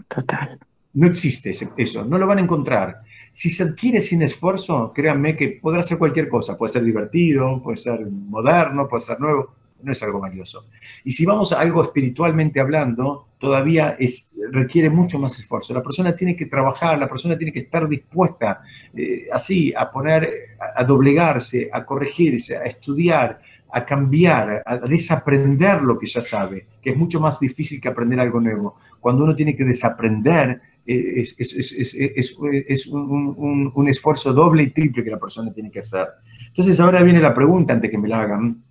[0.08, 0.58] Total.
[0.94, 3.02] No existe eso, no lo van a encontrar.
[3.32, 6.56] Si se adquiere sin esfuerzo, créanme que podrá ser cualquier cosa.
[6.56, 10.66] Puede ser divertido, puede ser moderno, puede ser nuevo, no es algo valioso.
[11.02, 15.74] Y si vamos a algo espiritualmente hablando, todavía es, requiere mucho más esfuerzo.
[15.74, 18.62] La persona tiene que trabajar, la persona tiene que estar dispuesta
[18.94, 23.40] eh, así a poner, a doblegarse, a corregirse, a estudiar,
[23.76, 28.20] a cambiar, a desaprender lo que ya sabe, que es mucho más difícil que aprender
[28.20, 28.76] algo nuevo.
[29.00, 35.52] Cuando uno tiene que desaprender, eh, es, un, esfuerzo doble y triple que la persona
[35.52, 36.06] tiene que hacer.
[36.46, 38.62] Entonces ahora viene la pregunta antes que me la hagan.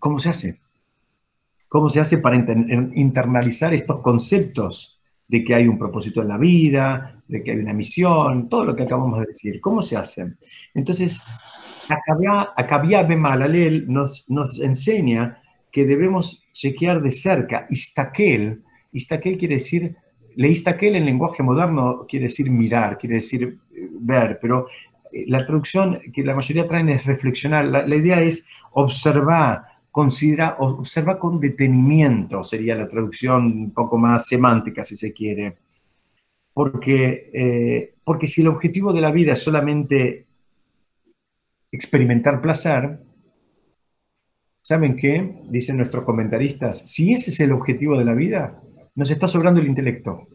[0.00, 0.60] ¿Cómo se hace?
[1.68, 7.22] ¿Cómo se hace para internalizar estos conceptos de que hay un propósito en la vida,
[7.28, 9.60] de que hay una misión, todo lo que acabamos de decir?
[9.60, 10.34] ¿Cómo se hace?
[10.74, 11.20] Entonces,
[11.88, 17.66] Acabia Bemal nos, nos enseña que debemos chequear de cerca.
[17.68, 18.62] Istakel,
[18.92, 19.96] istakel quiere decir,
[20.36, 24.68] leistakel en lenguaje moderno quiere decir mirar, quiere decir eh, ver, pero
[25.12, 27.64] eh, la traducción que la mayoría traen es reflexionar.
[27.66, 34.84] La, idea es observar, considerar, observar con detenimiento, sería la traducción un poco más semántica,
[34.84, 35.56] si se quiere.
[36.52, 40.26] Porque, eh, porque si el objetivo de la vida es solamente
[41.74, 43.00] experimentar placer,
[44.60, 45.42] ¿saben qué?
[45.48, 48.60] Dicen nuestros comentaristas, si ese es el objetivo de la vida,
[48.94, 50.28] nos está sobrando el intelecto.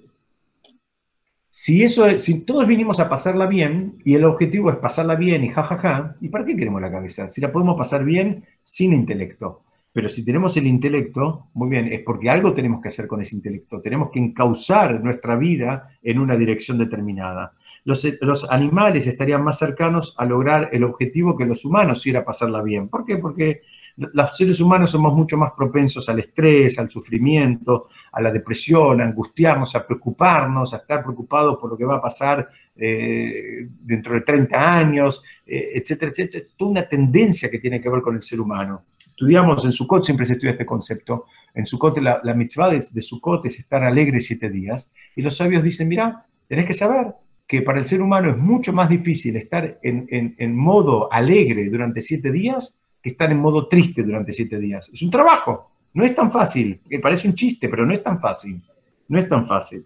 [1.50, 5.50] Si, eso si todos vinimos a pasarla bien y el objetivo es pasarla bien y
[5.50, 7.28] jajaja, ja, ja, ¿y para qué queremos la cabeza?
[7.28, 9.64] Si la podemos pasar bien sin intelecto.
[9.92, 13.36] Pero si tenemos el intelecto, muy bien, es porque algo tenemos que hacer con ese
[13.36, 13.82] intelecto.
[13.82, 17.54] Tenemos que encauzar nuestra vida en una dirección determinada.
[17.84, 18.06] Los,
[18.52, 22.88] animales estarían más cercanos a lograr el objetivo que los humanos, si era pasarla bien.
[22.88, 23.18] ¿Por qué?
[23.18, 23.62] Porque
[23.98, 29.06] los seres humanos somos mucho más propensos al estrés, al sufrimiento, a la depresión, a
[29.06, 34.22] angustiarnos, a preocuparnos, a estar preocupados por lo que va a pasar eh, dentro de
[34.22, 36.46] 30 años, eh, etcétera, etcétera.
[36.46, 38.84] Es toda una tendencia que tiene que ver con el ser humano
[39.20, 41.26] estudiamos en Sukkot, siempre se estudia este concepto.
[41.54, 44.94] En Sukkot, la, la mitzvah de, de Sukkot es estar alegre siete días.
[45.14, 47.08] Y los sabios dicen, mira, tenés que saber
[47.46, 51.70] que para el ser humano es mucho más difícil estar en, en, en, modo alegre
[51.70, 54.90] durante siete días que estar en modo triste durante siete días.
[54.94, 56.80] Es un trabajo, no es tan fácil.
[57.02, 58.64] Parece un chiste, pero no es tan fácil.
[59.10, 59.86] No es tan fácil.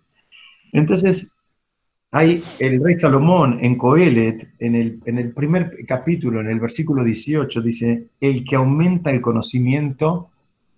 [0.72, 1.33] Entonces,
[2.14, 7.04] hay el rey Salomón en Coelet, en el, en el primer capítulo, en el versículo
[7.04, 10.30] 18, dice, el que aumenta el conocimiento,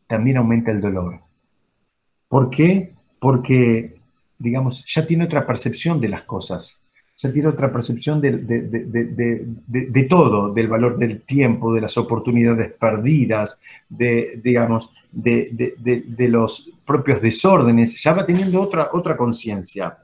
[0.08, 1.20] también aumenta el dolor.
[2.30, 2.94] ¿Por qué?
[3.20, 3.96] Porque,
[4.40, 6.82] digamos, ya tiene otra percepción de las cosas,
[7.18, 12.72] ya tiene otra percepción de, de, de todo, del valor del tiempo, de las oportunidades
[12.74, 13.60] perdidas,
[13.90, 19.98] de, digamos, de, los propios desórdenes, ya va teniendo otra, otra conciencia.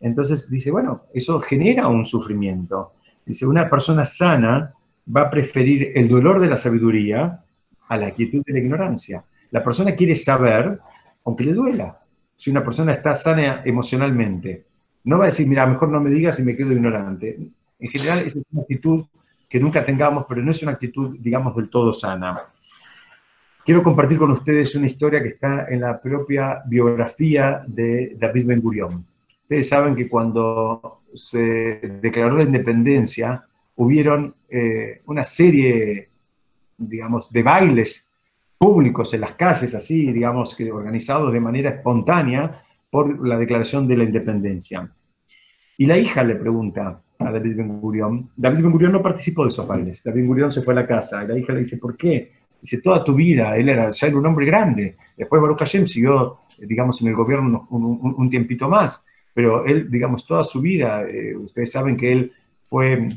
[0.00, 2.94] Entonces dice, bueno, eso genera un sufrimiento.
[3.24, 4.72] Dice, una persona sana
[5.14, 7.44] va a preferir el dolor de la sabiduría
[7.88, 9.24] a la quietud de la ignorancia.
[9.50, 10.78] La persona quiere saber,
[11.24, 12.00] aunque le duela.
[12.36, 14.64] Si una persona está sana emocionalmente,
[15.04, 17.38] no va a decir, mira, mejor no me digas y me quedo ignorante.
[17.78, 19.04] En general, es una actitud
[19.48, 22.40] que nunca tengamos, pero no es una actitud, digamos, del todo sana.
[23.64, 28.60] Quiero compartir con ustedes una historia que está en la propia biografía de David Ben
[28.60, 29.04] Gurion.
[29.50, 33.44] Ustedes saben que cuando se declaró la independencia,
[33.74, 36.08] hubieron eh, una serie,
[36.78, 38.12] digamos, de bailes
[38.56, 43.96] públicos en las calles, así, digamos, que organizados de manera espontánea por la declaración de
[43.96, 44.88] la independencia.
[45.78, 49.48] Y la hija le pregunta a David Ben Gurion, David Ben Gurion no participó de
[49.48, 51.78] esos bailes, David Ben Gurion se fue a la casa, y la hija le dice,
[51.78, 52.34] ¿por qué?
[52.62, 56.42] Dice, toda tu vida, él era ya era un hombre grande, después Baruch Hashem siguió,
[56.56, 59.04] digamos, en el gobierno un, un tiempito más,
[59.34, 62.32] pero él, digamos, toda su vida, eh, ustedes saben que él
[62.64, 63.08] fue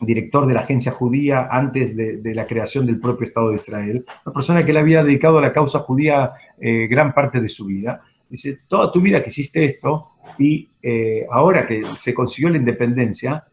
[0.00, 4.32] director de la agencia judía antes de, la creación del propio Estado de Israel, una
[4.32, 8.02] persona que le había dedicado a la causa judía eh, gran parte de su vida.
[8.28, 13.44] Dice, toda tu vida que hiciste esto y eh, ahora que se consiguió la independencia,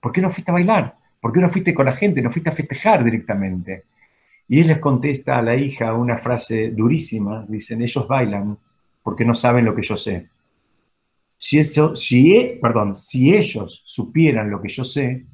[0.00, 0.96] ¿por qué no fuiste a bailar?
[1.20, 2.22] ¿Por qué no fuiste con la gente?
[2.22, 3.84] ¿No fuiste a festejar directamente?
[4.48, 8.58] Y él les contesta a la hija una frase durísima, dicen, ellos bailan
[9.02, 10.28] porque no saben lo que yo sé.
[11.42, 15.24] Si, eso, si, e, perdón, si ellos supieran lo que yo sé,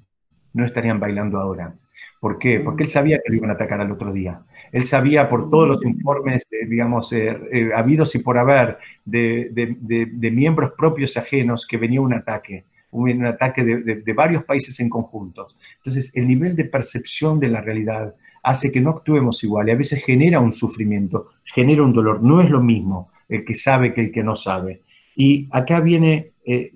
[0.52, 1.74] no estarían bailando ahora.
[2.20, 2.60] ¿Por qué?
[2.60, 4.40] Porque él sabía que lo iban a atacar al otro día.
[4.70, 10.30] Él sabía por todos los informes, digamos, eh, eh, habidos y por haber, de, de,
[10.30, 15.48] miembros propios ajenos que venía un ataque, un, ataque de, varios países en conjunto.
[15.78, 19.76] Entonces, el nivel de percepción de la realidad hace que no actuemos igual y a
[19.76, 22.22] veces genera un sufrimiento, genera un dolor.
[22.22, 24.82] No es lo mismo el que sabe que el que no sabe.
[25.16, 26.70] Y acá viene eh,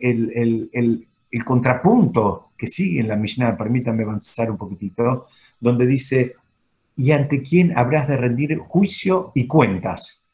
[0.00, 1.06] el,
[1.44, 5.26] contrapunto que sigue en la Mishnah, permítanme avanzar un poquitito,
[5.60, 6.34] donde dice,
[6.96, 10.26] ¿y ante quién habrás de rendir juicio y cuentas?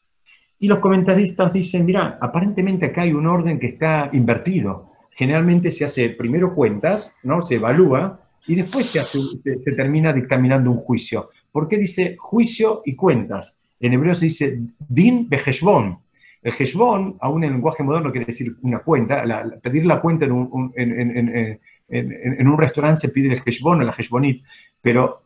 [0.59, 4.91] Y los comentaristas dicen, mira, aparentemente acá hay un orden que está invertido.
[5.11, 7.41] Generalmente se hace primero cuentas, ¿no?
[7.41, 11.29] Se evalúa y después se, se termina dictaminando un juicio.
[11.51, 13.59] ¿Por qué dice juicio y cuentas?
[13.79, 15.99] En hebreo se dice din beheshbon,
[16.41, 19.23] el heshbon, aún en el lenguaje moderno, quiere decir una cuenta.
[19.61, 24.43] pedir la cuenta en un, en, un, restaurante se pide el heshbon o la heshbonit,
[24.81, 25.23] pero,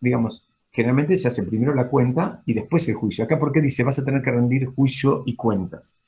[0.00, 3.24] digamos, generalmente se hace primero la cuenta y después el juicio.
[3.24, 5.98] Acá, ¿por qué dice vas a tener que rendir juicio y cuentas?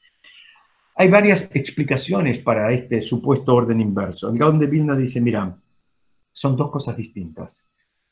[0.97, 4.29] Hay varias explicaciones para este supuesto orden inverso.
[4.29, 5.57] El Gaon de Vilna dice, mira,
[6.33, 7.65] son dos cosas distintas.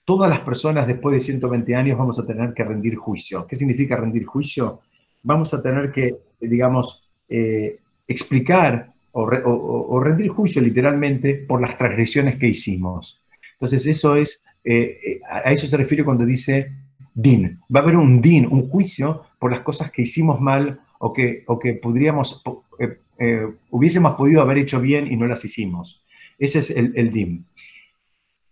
[0.05, 3.45] todas las personas después de 120 años vamos a tener que rendir juicio.
[3.45, 4.83] ¿Qué significa rendir juicio?
[5.25, 12.49] Vamos a tener que, digamos, eh, explicar o, rendir juicio literalmente por las transgresiones que
[12.49, 13.23] hicimos.
[13.53, 16.73] Entonces, eso es, eh, eh, a eso se refiere cuando dice
[17.15, 17.59] din.
[17.75, 21.45] Va a haber un din, un juicio por las cosas que hicimos mal o que,
[21.47, 22.43] o que podríamos,
[23.71, 26.05] hubiésemos podido haber hecho bien y no las hicimos.
[26.39, 27.47] Ese es el, el din.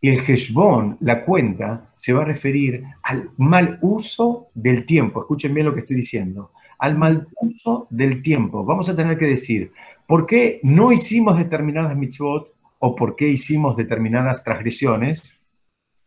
[0.01, 5.21] Y el Heshbon, la cuenta, se va a referir al mal uso del tiempo.
[5.21, 6.53] Escuchen bien lo que estoy diciendo.
[6.79, 8.65] Al mal uso del tiempo.
[8.65, 9.73] Vamos a tener que decir,
[10.07, 15.41] ¿por qué no hicimos determinadas mitzvot o por qué hicimos determinadas transgresiones?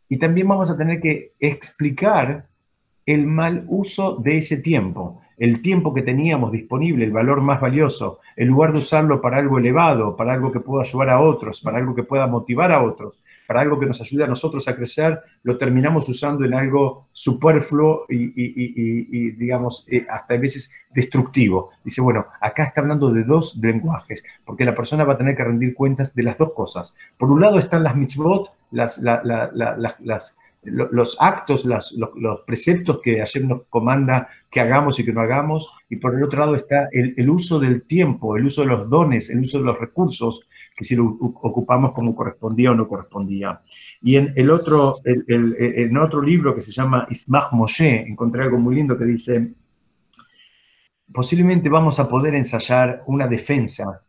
[0.10, 2.48] Y también vamos a tener que explicar
[3.06, 5.22] el mal uso de ese tiempo.
[5.38, 9.60] El tiempo que teníamos disponible, el valor más valioso, en lugar de usarlo para algo
[9.60, 13.16] elevado, para algo que pueda ayudar a otros, para algo que pueda motivar a otros,
[13.48, 18.06] para algo que nos ayude a nosotros a crecer, lo terminamos usando en algo superfluo
[18.10, 21.72] y, digamos, eh, hasta a veces destructivo.
[21.84, 25.44] Dice, bueno, acá está hablando de dos lenguajes, porque la persona va a tener que
[25.44, 26.96] rendir cuentas de las dos cosas.
[27.18, 29.00] Por un lado están las mitzvot, las
[30.68, 35.98] los actos, los, preceptos que ayer nos comanda que hagamos y que no hagamos, y
[35.98, 39.40] por el otro lado está el, uso del tiempo, el uso de los dones, el
[39.40, 43.62] uso de los recursos, que si lo ocupamos como correspondía o no correspondía.
[44.00, 48.76] Y en el otro, en otro libro que se llama Ismach Moshe, encontré algo muy
[48.76, 49.56] lindo que dice,
[51.12, 54.04] posiblemente vamos a poder ensayar una defensa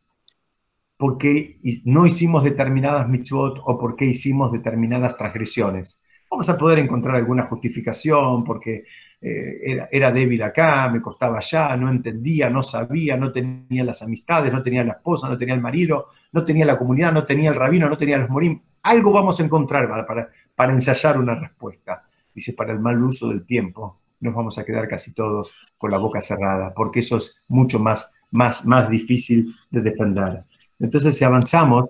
[0.98, 6.02] porque no hicimos determinadas mitzvot o porque hicimos determinadas transgresiones
[6.38, 8.84] vamos a poder encontrar alguna justificación porque
[9.20, 14.52] eh, era, débil acá, me costaba allá, no entendía, no sabía, no tenía las amistades,
[14.52, 17.56] no tenía la esposa, no tenía el marido, no tenía la comunidad, no tenía el
[17.56, 18.60] rabino, no tenía los morim.
[18.84, 22.04] Algo vamos a encontrar para, para, ensayar una respuesta.
[22.32, 25.98] Dice, para el mal uso del tiempo nos vamos a quedar casi todos con la
[25.98, 30.44] boca cerrada, porque eso es mucho más, más, más difícil de defender.
[30.78, 31.86] Entonces, si avanzamos,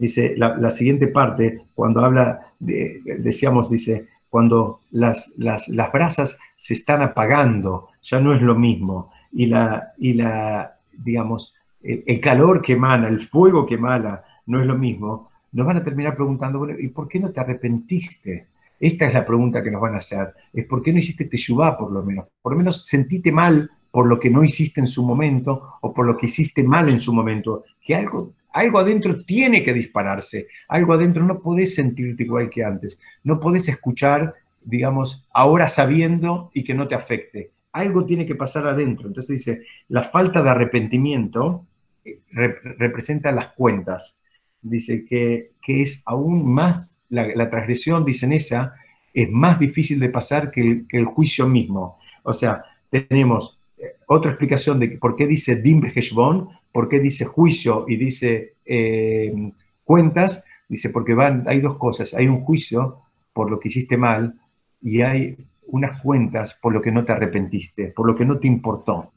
[0.00, 7.02] dice la, siguiente parte, cuando habla, de, decíamos, dice, cuando las, las, brasas se están
[7.02, 13.08] apagando, ya no es lo mismo, y la, y la digamos, el, calor que emana,
[13.08, 16.88] el fuego que emana, no es lo mismo, nos van a terminar preguntando, bueno, ¿y
[16.88, 18.46] por qué no te arrepentiste?
[18.78, 21.76] Esta es la pregunta que nos van a hacer, es ¿por qué no hiciste teshuvah
[21.76, 22.26] por lo menos?
[22.40, 26.06] Por lo menos sentite mal por lo que no hiciste en su momento o por
[26.06, 30.92] lo que hiciste mal en su momento, que algo algo adentro tiene que dispararse, algo
[30.92, 36.74] adentro no podés sentirte igual que antes, no podés escuchar, digamos, ahora sabiendo y que
[36.74, 37.52] no te afecte.
[37.72, 39.06] Algo tiene que pasar adentro.
[39.06, 41.66] Entonces dice, la falta de arrepentimiento
[42.04, 44.20] eh, representa las cuentas.
[44.60, 48.74] Dice que, es aún más, la, transgresión, dicen esa,
[49.14, 51.98] es más difícil de pasar que el, juicio mismo.
[52.24, 57.24] O sea, tenemos eh, otra explicación de por qué dice Dim Heshbon, ¿Por qué dice
[57.24, 59.52] juicio y dice eh,
[59.84, 60.44] cuentas?
[60.68, 62.14] Dice, porque van, hay dos cosas.
[62.14, 63.02] Hay un juicio
[63.32, 64.38] por lo que hiciste mal
[64.80, 68.46] y hay unas cuentas por lo que no te arrepentiste, por lo que no te
[68.46, 69.12] importó.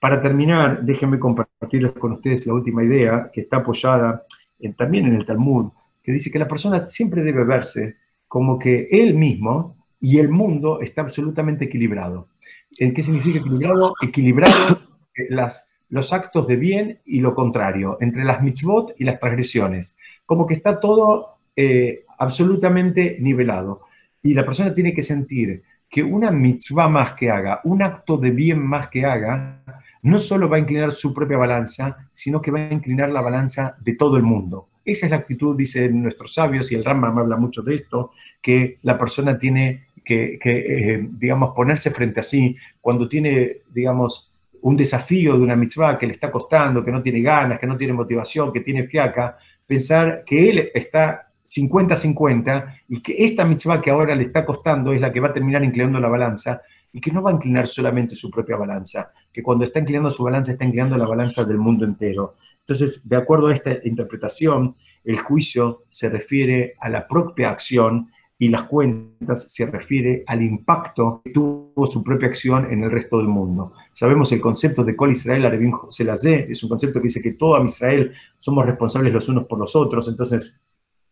[0.00, 4.24] Para terminar, déjenme compartirles con ustedes la última idea que está apoyada
[4.76, 5.70] también en el Talmud,
[6.02, 7.96] que dice que la persona siempre debe verse
[8.28, 12.28] como que él mismo y el mundo está absolutamente equilibrado.
[12.78, 13.94] ¿En qué significa equilibrado?
[14.02, 14.80] Equilibrado
[15.30, 19.96] las los actos de bien y lo contrario, entre las mitzvot y las transgresiones.
[20.24, 23.82] Como que está todo eh, absolutamente nivelado.
[24.22, 28.30] Y la persona tiene que sentir que una mitzvah más que haga, un acto de
[28.30, 29.62] bien más que haga,
[30.02, 33.76] no solo va a inclinar su propia balanza, sino que va a inclinar la balanza
[33.80, 34.68] de todo el mundo.
[34.84, 38.78] Esa es la actitud, dicen nuestros sabios, y el Rambam habla mucho de esto, que
[38.82, 44.32] la persona tiene que, eh, digamos, ponerse frente a sí cuando tiene, digamos,
[44.66, 47.76] un desafío de una mitzvah que le está costando, que no tiene ganas, que no
[47.76, 53.90] tiene motivación, que tiene fiaca, pensar que él está 50-50 y que esta mitzvah que
[53.90, 56.62] ahora le está costando es la que va a terminar inclinando la balanza
[56.92, 60.24] y que no va a inclinar solamente su propia balanza, que cuando está inclinando su
[60.24, 62.34] balanza está inclinando la balanza del mundo entero.
[62.58, 68.48] Entonces, de acuerdo a esta interpretación, el juicio se refiere a la propia acción y
[68.48, 73.28] las cuentas se refiere al impacto que tuvo su propia acción en el resto del
[73.28, 73.72] mundo.
[73.92, 77.62] Sabemos el concepto de Kol Israel Arevim Selazé, es un concepto que dice que todo
[77.64, 80.60] Israel somos responsables los unos por los otros, entonces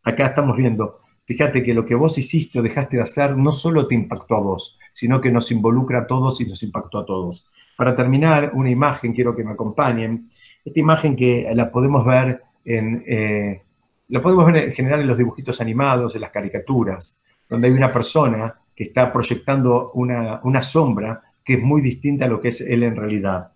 [0.02, 3.86] acá estamos viendo, fíjate que lo que vos hiciste o dejaste de hacer no solo
[3.86, 7.46] te impactó a vos, sino que nos involucra a todos y nos impactó a todos.
[7.76, 10.28] Para terminar, una imagen, quiero que me acompañen,
[10.64, 13.02] esta imagen que la podemos ver en...
[13.06, 13.62] Eh,
[14.08, 17.20] lo podemos ver en general en los dibujitos animados, en las caricaturas.
[17.48, 22.28] donde hay una persona que está proyectando una, una sombra que es muy distinta a
[22.28, 23.52] lo que es él en realidad.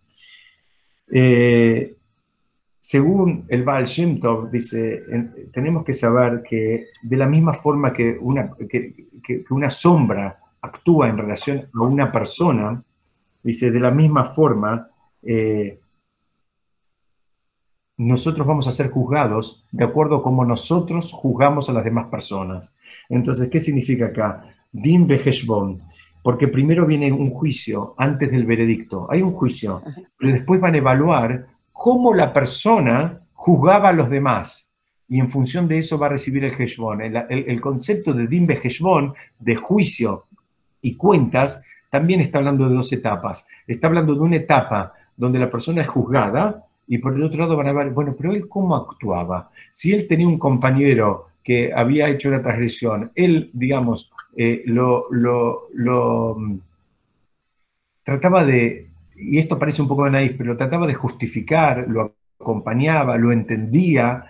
[1.11, 1.96] Eh,
[2.80, 5.03] según el Baal Shem Tov, dice,
[5.53, 8.94] tenemos que saber que de la misma forma que una, que,
[9.51, 12.82] una sombra actúa en relación a una persona,
[13.42, 14.88] dice, de la misma forma,
[15.22, 15.80] eh,
[17.99, 22.74] nosotros vamos a ser juzgados de acuerdo a cómo nosotros juzgamos a las demás personas.
[23.09, 24.44] Entonces, ¿qué significa acá?
[24.72, 25.82] Din Beheshbon.
[26.22, 29.09] Porque primero viene un juicio antes del veredicto.
[29.11, 29.82] Hay un juicio,
[30.16, 34.76] pero después van a evaluar cómo la persona juzgaba a los demás.
[35.09, 37.01] Y en función de eso va a recibir el Heshbon.
[37.01, 40.26] El, concepto de Din Beheshbon, de juicio
[40.82, 43.46] y cuentas, también está hablando de dos etapas.
[43.66, 47.57] Está hablando de una etapa donde la persona es juzgada, y por el otro lado
[47.57, 49.51] van a ver, bueno, pero él cómo actuaba.
[49.70, 56.36] Si él tenía un compañero que había hecho una transgresión, él, digamos, eh, lo, lo,
[56.39, 56.61] mm,
[58.03, 62.14] trataba de, y esto parece un poco de naif, pero lo trataba de justificar, lo
[62.41, 64.24] acompañaba, lo entendía,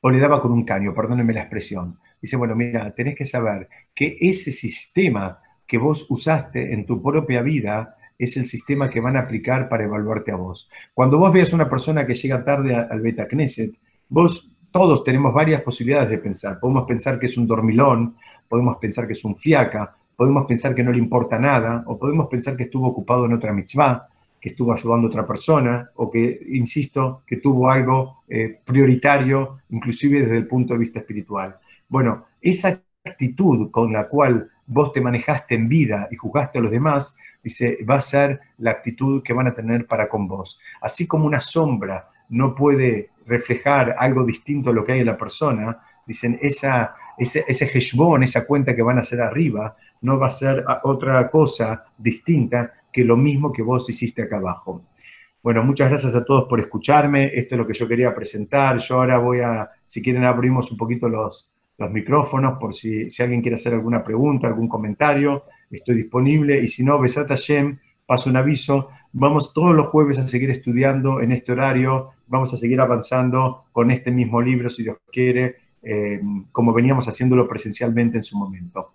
[0.00, 1.98] o le daba con un caño, perdónenme la expresión.
[2.20, 7.42] Dice, bueno, mira, tenés que saber que ese sistema que vos usaste en tu propia
[7.42, 10.68] vida es el sistema que van a aplicar para evaluarte a vos.
[10.92, 13.74] Cuando vos veas una persona que llega tarde al Beta Knesset,
[14.08, 16.58] vos todos tenemos varias posibilidades de pensar.
[16.60, 18.16] Podemos pensar que es un dormilón,
[18.48, 22.26] podemos pensar que es un fiaca, podemos pensar que no le importa nada, o podemos
[22.26, 24.08] pensar que estuvo ocupado en otra mitzvah,
[24.40, 30.20] que estuvo ayudando a otra persona, o que, insisto, que tuvo algo eh, prioritario, inclusive
[30.20, 31.56] desde el punto de vista espiritual.
[31.88, 36.70] Bueno, esa actitud con la cual vos te manejaste en vida y juzgaste a los
[36.70, 40.60] demás, dice, va a ser la actitud que van a tener para con vos.
[40.80, 45.16] Así como una sombra no puede reflejar algo distinto a lo que hay en la
[45.16, 47.70] persona, dicen, esa, ese, ese
[48.22, 53.04] esa cuenta que van a hacer arriba, no va a ser otra cosa distinta que
[53.04, 54.84] lo mismo que vos hiciste acá abajo.
[55.42, 57.30] Bueno, muchas gracias a todos por escucharme.
[57.34, 58.78] Esto es lo que yo quería presentar.
[58.78, 63.22] Yo ahora voy a, si quieren, abrimos un poquito los, los micrófonos por si, si
[63.22, 65.44] alguien quiere hacer alguna pregunta, algún comentario
[65.76, 66.60] estoy disponible.
[66.62, 68.88] Y si no, Besat Hashem, paso un aviso.
[69.12, 72.10] Vamos todos los jueves a seguir estudiando en este horario.
[72.26, 76.20] Vamos a seguir avanzando con este mismo libro, si Dios quiere, eh,
[76.52, 78.92] como veníamos haciéndolo presencialmente en su momento.